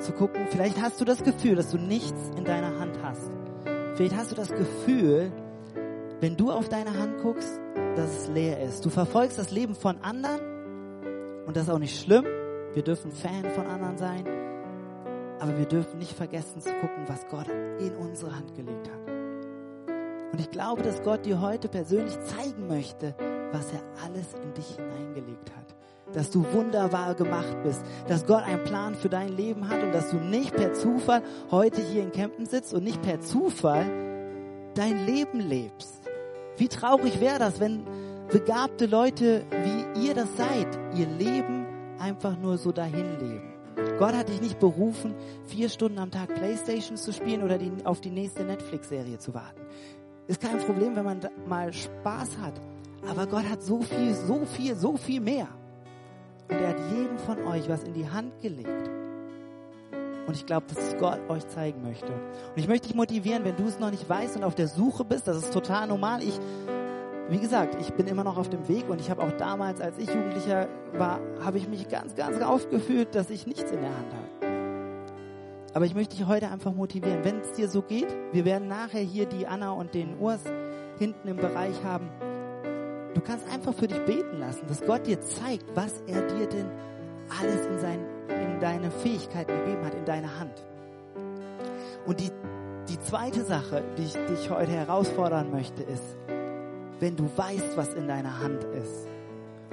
Zu 0.00 0.12
gucken, 0.12 0.46
vielleicht 0.50 0.80
hast 0.80 1.00
du 1.00 1.04
das 1.04 1.22
Gefühl, 1.22 1.54
dass 1.54 1.70
du 1.70 1.78
nichts 1.78 2.30
in 2.36 2.44
deiner 2.44 2.78
Hand 2.78 2.98
hast. 3.02 3.30
Vielleicht 3.94 4.16
hast 4.16 4.30
du 4.30 4.34
das 4.34 4.50
Gefühl, 4.50 5.32
wenn 6.20 6.36
du 6.36 6.50
auf 6.50 6.68
deine 6.68 6.98
Hand 6.98 7.22
guckst, 7.22 7.60
dass 7.96 8.10
es 8.10 8.28
leer 8.28 8.60
ist. 8.62 8.84
Du 8.84 8.90
verfolgst 8.90 9.38
das 9.38 9.50
Leben 9.50 9.74
von 9.74 9.98
anderen 10.02 10.40
und 11.46 11.56
das 11.56 11.64
ist 11.64 11.70
auch 11.70 11.78
nicht 11.78 12.00
schlimm. 12.00 12.24
Wir 12.74 12.82
dürfen 12.82 13.12
Fan 13.12 13.44
von 13.54 13.66
anderen 13.66 13.98
sein, 13.98 14.26
aber 15.38 15.58
wir 15.58 15.66
dürfen 15.66 15.98
nicht 15.98 16.12
vergessen 16.12 16.60
zu 16.60 16.72
gucken, 16.74 17.04
was 17.06 17.26
Gott 17.28 17.48
in 17.78 17.94
unsere 17.96 18.34
Hand 18.34 18.54
gelegt 18.54 18.90
hat. 18.90 19.11
Und 20.32 20.40
ich 20.40 20.50
glaube, 20.50 20.82
dass 20.82 21.02
Gott 21.02 21.26
dir 21.26 21.40
heute 21.40 21.68
persönlich 21.68 22.18
zeigen 22.20 22.66
möchte, 22.66 23.14
was 23.52 23.66
er 23.72 23.82
alles 24.04 24.34
in 24.42 24.54
dich 24.54 24.76
hineingelegt 24.76 25.50
hat. 25.54 25.74
Dass 26.14 26.30
du 26.30 26.44
wunderbar 26.52 27.14
gemacht 27.14 27.62
bist, 27.62 27.82
dass 28.08 28.26
Gott 28.26 28.42
einen 28.42 28.64
Plan 28.64 28.94
für 28.94 29.08
dein 29.08 29.28
Leben 29.28 29.68
hat 29.68 29.82
und 29.82 29.92
dass 29.92 30.10
du 30.10 30.16
nicht 30.16 30.54
per 30.54 30.72
Zufall 30.72 31.22
heute 31.50 31.82
hier 31.82 32.02
in 32.02 32.12
Campen 32.12 32.46
sitzt 32.46 32.72
und 32.74 32.84
nicht 32.84 33.00
per 33.02 33.20
Zufall 33.20 33.86
dein 34.74 35.06
Leben 35.06 35.40
lebst. 35.40 36.02
Wie 36.56 36.68
traurig 36.68 37.20
wäre 37.20 37.38
das, 37.38 37.60
wenn 37.60 37.84
begabte 38.30 38.86
Leute, 38.86 39.44
wie 39.50 40.06
ihr 40.06 40.14
das 40.14 40.28
seid, 40.36 40.68
ihr 40.96 41.06
Leben 41.06 41.66
einfach 41.98 42.38
nur 42.38 42.56
so 42.56 42.72
dahin 42.72 43.18
leben. 43.20 43.52
Gott 43.98 44.14
hat 44.14 44.28
dich 44.28 44.40
nicht 44.40 44.58
berufen, 44.58 45.14
vier 45.44 45.68
Stunden 45.68 45.98
am 45.98 46.10
Tag 46.10 46.34
Playstation 46.34 46.96
zu 46.96 47.12
spielen 47.12 47.42
oder 47.42 47.58
die, 47.58 47.70
auf 47.84 48.00
die 48.00 48.10
nächste 48.10 48.44
Netflix-Serie 48.44 49.18
zu 49.18 49.34
warten. 49.34 49.60
Ist 50.32 50.40
kein 50.40 50.58
Problem, 50.60 50.96
wenn 50.96 51.04
man 51.04 51.20
mal 51.46 51.70
Spaß 51.70 52.38
hat. 52.40 52.54
Aber 53.06 53.26
Gott 53.26 53.44
hat 53.50 53.62
so 53.62 53.82
viel, 53.82 54.14
so 54.14 54.46
viel, 54.46 54.74
so 54.74 54.96
viel 54.96 55.20
mehr. 55.20 55.46
Und 56.48 56.56
er 56.56 56.70
hat 56.70 56.78
jedem 56.90 57.18
von 57.18 57.38
euch 57.48 57.68
was 57.68 57.84
in 57.84 57.92
die 57.92 58.08
Hand 58.08 58.40
gelegt. 58.40 58.90
Und 60.26 60.34
ich 60.34 60.46
glaube, 60.46 60.64
dass 60.74 60.96
Gott 60.96 61.20
euch 61.28 61.46
zeigen 61.48 61.82
möchte. 61.82 62.06
Und 62.06 62.56
ich 62.56 62.66
möchte 62.66 62.88
dich 62.88 62.96
motivieren, 62.96 63.44
wenn 63.44 63.56
du 63.56 63.64
es 63.64 63.78
noch 63.78 63.90
nicht 63.90 64.08
weißt 64.08 64.36
und 64.36 64.44
auf 64.44 64.54
der 64.54 64.68
Suche 64.68 65.04
bist, 65.04 65.28
das 65.28 65.36
ist 65.36 65.52
total 65.52 65.86
normal. 65.86 66.22
Ich, 66.22 66.40
wie 67.28 67.38
gesagt, 67.38 67.76
ich 67.78 67.92
bin 67.92 68.06
immer 68.06 68.24
noch 68.24 68.38
auf 68.38 68.48
dem 68.48 68.66
Weg 68.68 68.88
und 68.88 69.02
ich 69.02 69.10
habe 69.10 69.22
auch 69.22 69.32
damals, 69.32 69.82
als 69.82 69.98
ich 69.98 70.08
Jugendlicher 70.08 70.66
war, 70.94 71.20
habe 71.44 71.58
ich 71.58 71.68
mich 71.68 71.90
ganz, 71.90 72.14
ganz 72.14 72.40
aufgefühlt, 72.40 73.14
dass 73.14 73.28
ich 73.28 73.46
nichts 73.46 73.70
in 73.70 73.82
der 73.82 73.90
Hand 73.90 74.14
habe. 74.14 74.31
Aber 75.74 75.86
ich 75.86 75.94
möchte 75.94 76.16
dich 76.16 76.26
heute 76.26 76.50
einfach 76.50 76.74
motivieren, 76.74 77.24
wenn 77.24 77.40
es 77.40 77.52
dir 77.52 77.68
so 77.68 77.82
geht, 77.82 78.08
wir 78.32 78.44
werden 78.44 78.68
nachher 78.68 79.00
hier 79.00 79.26
die 79.26 79.46
Anna 79.46 79.72
und 79.72 79.94
den 79.94 80.18
Urs 80.18 80.42
hinten 80.98 81.28
im 81.28 81.36
Bereich 81.36 81.82
haben. 81.82 82.10
Du 83.14 83.20
kannst 83.20 83.48
einfach 83.50 83.74
für 83.74 83.88
dich 83.88 84.00
beten 84.04 84.38
lassen, 84.38 84.66
dass 84.68 84.84
Gott 84.84 85.06
dir 85.06 85.20
zeigt, 85.20 85.64
was 85.74 86.02
er 86.06 86.22
dir 86.22 86.46
denn 86.46 86.66
alles 87.40 87.66
in, 87.66 87.78
sein, 87.78 88.00
in 88.28 88.60
deine 88.60 88.90
Fähigkeiten 88.90 89.52
gegeben 89.52 89.84
hat, 89.84 89.94
in 89.94 90.04
deine 90.04 90.38
Hand. 90.38 90.62
Und 92.06 92.20
die, 92.20 92.30
die 92.88 93.00
zweite 93.00 93.42
Sache, 93.42 93.82
die 93.96 94.04
ich 94.04 94.12
dich 94.12 94.50
heute 94.50 94.72
herausfordern 94.72 95.50
möchte, 95.50 95.82
ist, 95.82 96.16
wenn 97.00 97.16
du 97.16 97.30
weißt, 97.34 97.76
was 97.76 97.94
in 97.94 98.08
deiner 98.08 98.40
Hand 98.40 98.64
ist. 98.64 99.08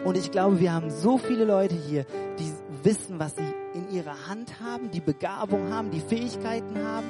Und 0.05 0.15
ich 0.15 0.31
glaube, 0.31 0.59
wir 0.59 0.73
haben 0.73 0.89
so 0.89 1.17
viele 1.17 1.43
Leute 1.43 1.75
hier, 1.75 2.05
die 2.39 2.51
wissen, 2.83 3.19
was 3.19 3.35
sie 3.35 3.53
ihrer 3.91 4.27
Hand 4.27 4.59
haben, 4.59 4.91
die 4.91 4.99
Begabung 4.99 5.71
haben, 5.71 5.91
die 5.91 6.01
Fähigkeiten 6.01 6.83
haben. 6.85 7.07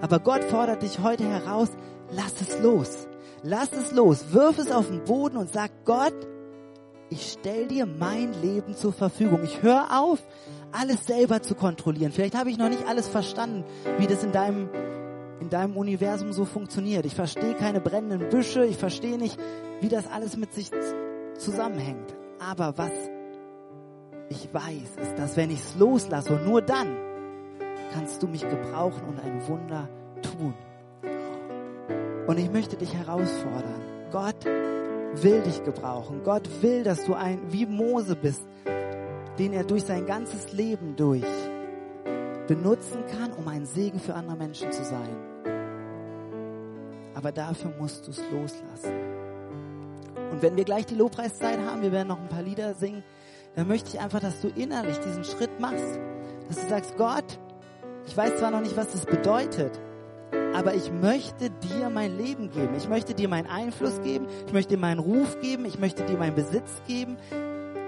Aber 0.00 0.18
Gott 0.18 0.44
fordert 0.44 0.82
dich 0.82 0.98
heute 0.98 1.24
heraus, 1.24 1.68
lass 2.10 2.40
es 2.40 2.60
los. 2.60 3.06
Lass 3.42 3.72
es 3.72 3.92
los. 3.92 4.32
Wirf 4.32 4.58
es 4.58 4.70
auf 4.70 4.88
den 4.88 5.04
Boden 5.04 5.36
und 5.36 5.52
sag, 5.52 5.70
Gott, 5.84 6.14
ich 7.10 7.32
stell 7.32 7.66
dir 7.66 7.86
mein 7.86 8.32
Leben 8.40 8.74
zur 8.74 8.92
Verfügung. 8.92 9.42
Ich 9.44 9.62
höre 9.62 10.00
auf, 10.00 10.18
alles 10.72 11.06
selber 11.06 11.42
zu 11.42 11.54
kontrollieren. 11.54 12.12
Vielleicht 12.12 12.36
habe 12.36 12.50
ich 12.50 12.58
noch 12.58 12.68
nicht 12.68 12.86
alles 12.86 13.08
verstanden, 13.08 13.64
wie 13.98 14.06
das 14.06 14.24
in 14.24 14.32
deinem, 14.32 14.70
in 15.40 15.50
deinem 15.50 15.76
Universum 15.76 16.32
so 16.32 16.44
funktioniert. 16.44 17.04
Ich 17.04 17.14
verstehe 17.14 17.54
keine 17.54 17.80
brennenden 17.80 18.30
Büsche. 18.30 18.64
Ich 18.64 18.76
verstehe 18.76 19.18
nicht, 19.18 19.38
wie 19.80 19.88
das 19.88 20.10
alles 20.10 20.36
mit 20.36 20.54
sich 20.54 20.70
zusammenhängt. 21.36 22.14
Aber 22.38 22.78
was 22.78 22.92
ich 24.32 24.52
weiß, 24.52 24.96
ist, 25.02 25.18
dass 25.18 25.36
wenn 25.36 25.50
ich 25.50 25.60
es 25.60 25.76
loslasse 25.76 26.34
und 26.34 26.46
nur 26.46 26.62
dann 26.62 26.96
kannst 27.92 28.22
du 28.22 28.26
mich 28.26 28.42
gebrauchen 28.48 29.02
und 29.08 29.20
ein 29.20 29.46
Wunder 29.46 29.88
tun. 30.22 30.54
Und 32.26 32.38
ich 32.38 32.50
möchte 32.50 32.76
dich 32.76 32.94
herausfordern. 32.94 33.82
Gott 34.10 34.44
will 34.44 35.42
dich 35.42 35.62
gebrauchen. 35.64 36.22
Gott 36.24 36.48
will, 36.62 36.82
dass 36.82 37.04
du 37.04 37.14
ein 37.14 37.40
wie 37.52 37.66
Mose 37.66 38.16
bist, 38.16 38.42
den 39.38 39.52
er 39.52 39.64
durch 39.64 39.84
sein 39.84 40.06
ganzes 40.06 40.52
Leben 40.52 40.96
durch 40.96 41.24
benutzen 42.48 43.04
kann, 43.06 43.32
um 43.32 43.46
ein 43.48 43.66
Segen 43.66 44.00
für 44.00 44.14
andere 44.14 44.36
Menschen 44.36 44.72
zu 44.72 44.84
sein. 44.84 45.16
Aber 47.14 47.32
dafür 47.32 47.72
musst 47.78 48.06
du 48.06 48.10
es 48.10 48.18
loslassen. 48.30 48.92
Und 50.30 50.42
wenn 50.42 50.56
wir 50.56 50.64
gleich 50.64 50.86
die 50.86 50.94
Lobpreiszeit 50.94 51.58
haben, 51.60 51.82
wir 51.82 51.92
werden 51.92 52.08
noch 52.08 52.18
ein 52.18 52.28
paar 52.28 52.42
Lieder 52.42 52.74
singen, 52.74 53.04
dann 53.54 53.68
möchte 53.68 53.90
ich 53.90 54.00
einfach, 54.00 54.20
dass 54.20 54.40
du 54.40 54.48
innerlich 54.48 54.98
diesen 54.98 55.24
Schritt 55.24 55.60
machst. 55.60 55.98
Dass 56.48 56.60
du 56.60 56.68
sagst, 56.68 56.96
Gott, 56.96 57.38
ich 58.06 58.16
weiß 58.16 58.38
zwar 58.38 58.50
noch 58.50 58.60
nicht, 58.60 58.76
was 58.76 58.90
das 58.90 59.06
bedeutet, 59.06 59.78
aber 60.54 60.74
ich 60.74 60.90
möchte 60.90 61.50
dir 61.50 61.90
mein 61.90 62.16
Leben 62.16 62.50
geben. 62.50 62.74
Ich 62.76 62.88
möchte 62.88 63.14
dir 63.14 63.28
meinen 63.28 63.46
Einfluss 63.46 64.02
geben. 64.02 64.26
Ich 64.46 64.52
möchte 64.52 64.74
dir 64.74 64.80
meinen 64.80 64.98
Ruf 64.98 65.40
geben. 65.40 65.64
Ich 65.64 65.78
möchte 65.78 66.04
dir 66.04 66.18
meinen 66.18 66.34
Besitz 66.34 66.82
geben. 66.86 67.16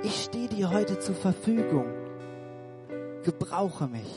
Ich 0.03 0.25
stehe 0.25 0.49
dir 0.49 0.71
heute 0.71 0.99
zur 0.99 1.15
Verfügung. 1.15 1.87
Gebrauche 3.23 3.87
mich. 3.87 4.15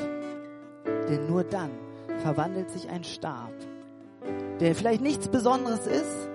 Denn 1.10 1.28
nur 1.28 1.44
dann 1.44 1.72
verwandelt 2.20 2.70
sich 2.70 2.90
ein 2.90 3.04
Stab, 3.04 3.52
der 4.60 4.76
vielleicht 4.76 5.02
nichts 5.02 5.28
Besonderes 5.28 5.88
ist, 5.88 6.30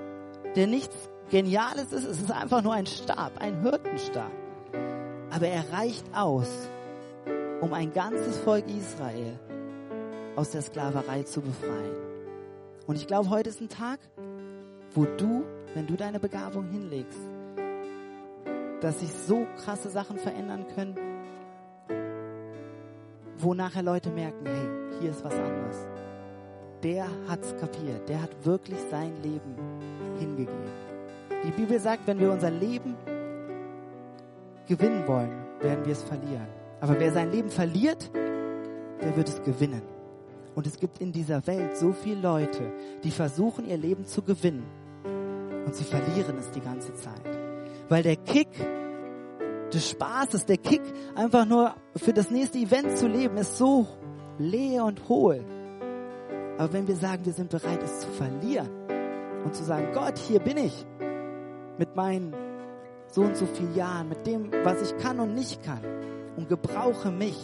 der 0.57 0.67
nichts 0.67 0.97
Geniales 1.31 1.93
ist. 1.93 2.05
Es 2.05 2.21
ist 2.21 2.31
einfach 2.31 2.63
nur 2.63 2.75
ein 2.75 2.87
Stab, 2.87 3.33
ein 3.39 3.63
Hirtenstab. 3.63 4.31
Aber 5.33 5.47
er 5.47 5.73
reicht 5.73 6.05
aus, 6.15 6.49
um 7.63 7.73
ein 7.73 7.91
ganzes 7.93 8.37
Volk 8.39 8.67
Israel 8.69 9.39
aus 10.37 10.51
der 10.51 10.61
Sklaverei 10.61 11.23
zu 11.23 11.41
befreien. 11.41 11.97
Und 12.87 12.97
ich 12.97 13.07
glaube, 13.07 13.31
heute 13.31 13.49
ist 13.49 13.61
ein 13.63 13.71
Tag, 13.71 13.99
wo 14.95 15.05
du, 15.05 15.45
wenn 15.75 15.87
du 15.87 15.95
deine 15.95 16.21
Begabung 16.21 16.69
hinlegst, 16.69 17.19
dass 18.83 19.01
sich 19.01 19.11
so 19.11 19.47
krasse 19.65 19.89
Sachen 19.89 20.19
verändern 20.19 20.67
können, 20.75 20.97
wo 23.39 23.55
nachher 23.55 23.83
Leute 23.83 24.11
merken, 24.11 24.45
hey, 24.45 25.01
hier 25.01 25.11
ist 25.11 25.25
was 25.25 25.35
anderes. 25.35 25.87
der 26.83 27.07
hat's 27.29 27.55
kapiert. 27.59 28.09
Der 28.09 28.21
hat 28.21 28.31
wirklich 28.45 28.79
sein 28.91 29.13
Leben 29.23 29.57
hingegeben. 30.19 30.71
Die 31.45 31.53
Bibel 31.53 31.79
sagt, 31.79 32.07
wenn 32.07 32.19
wir 32.19 32.31
unser 32.33 32.51
Leben 32.51 32.97
gewinnen 34.67 35.07
wollen, 35.07 35.31
werden 35.61 35.85
wir 35.85 35.93
es 35.93 36.03
verlieren. 36.03 36.49
Aber 36.81 36.99
wer 36.99 37.13
sein 37.13 37.31
Leben 37.31 37.51
verliert, 37.51 38.11
der 38.15 39.17
wird 39.17 39.29
es 39.29 39.43
gewinnen. 39.43 39.83
Und 40.55 40.67
es 40.67 40.79
gibt 40.79 41.01
in 41.01 41.13
dieser 41.13 41.47
Welt 41.47 41.77
so 41.77 41.93
viele 41.93 42.21
Leute, 42.21 42.73
die 43.05 43.11
versuchen, 43.11 43.67
ihr 43.67 43.79
Leben 43.79 44.05
zu 44.05 44.23
gewinnen. 44.23 44.65
Und 45.65 45.75
sie 45.75 45.85
verlieren 45.85 46.37
es 46.39 46.51
die 46.51 46.61
ganze 46.61 46.95
Zeit. 46.95 47.23
Weil 47.89 48.03
der 48.03 48.17
Kick 48.17 48.49
des 49.73 49.91
Spaßes, 49.91 50.45
der 50.45 50.59
Kick, 50.59 50.83
einfach 51.15 51.47
nur 51.47 51.75
für 51.97 52.13
das 52.13 52.31
nächste 52.31 52.59
Event 52.59 52.99
zu 52.99 53.07
leben, 53.07 53.37
ist 53.37 53.57
so 53.57 53.87
leer 54.39 54.85
und 54.85 55.09
hohl. 55.09 55.45
Aber 56.59 56.73
wenn 56.73 56.87
wir 56.87 56.97
sagen, 56.97 57.25
wir 57.25 57.33
sind 57.33 57.51
bereit, 57.51 57.83
es 57.83 58.01
zu 58.01 58.09
verlieren 58.09 58.69
und 59.45 59.55
zu 59.55 59.65
sagen, 59.65 59.89
Gott, 59.95 60.19
hier 60.19 60.41
bin 60.41 60.59
ich 60.59 60.87
mit 61.79 61.97
meinen 61.97 62.35
so 63.13 63.23
und 63.23 63.37
so 63.37 63.47
vielen 63.47 63.75
Jahren, 63.75 64.09
mit 64.09 64.27
dem, 64.27 64.51
was 64.65 64.81
ich 64.83 64.99
kann 64.99 65.21
und 65.21 65.35
nicht 65.35 65.63
kann 65.63 65.81
und 66.37 66.49
gebrauche 66.49 67.11
mich, 67.11 67.37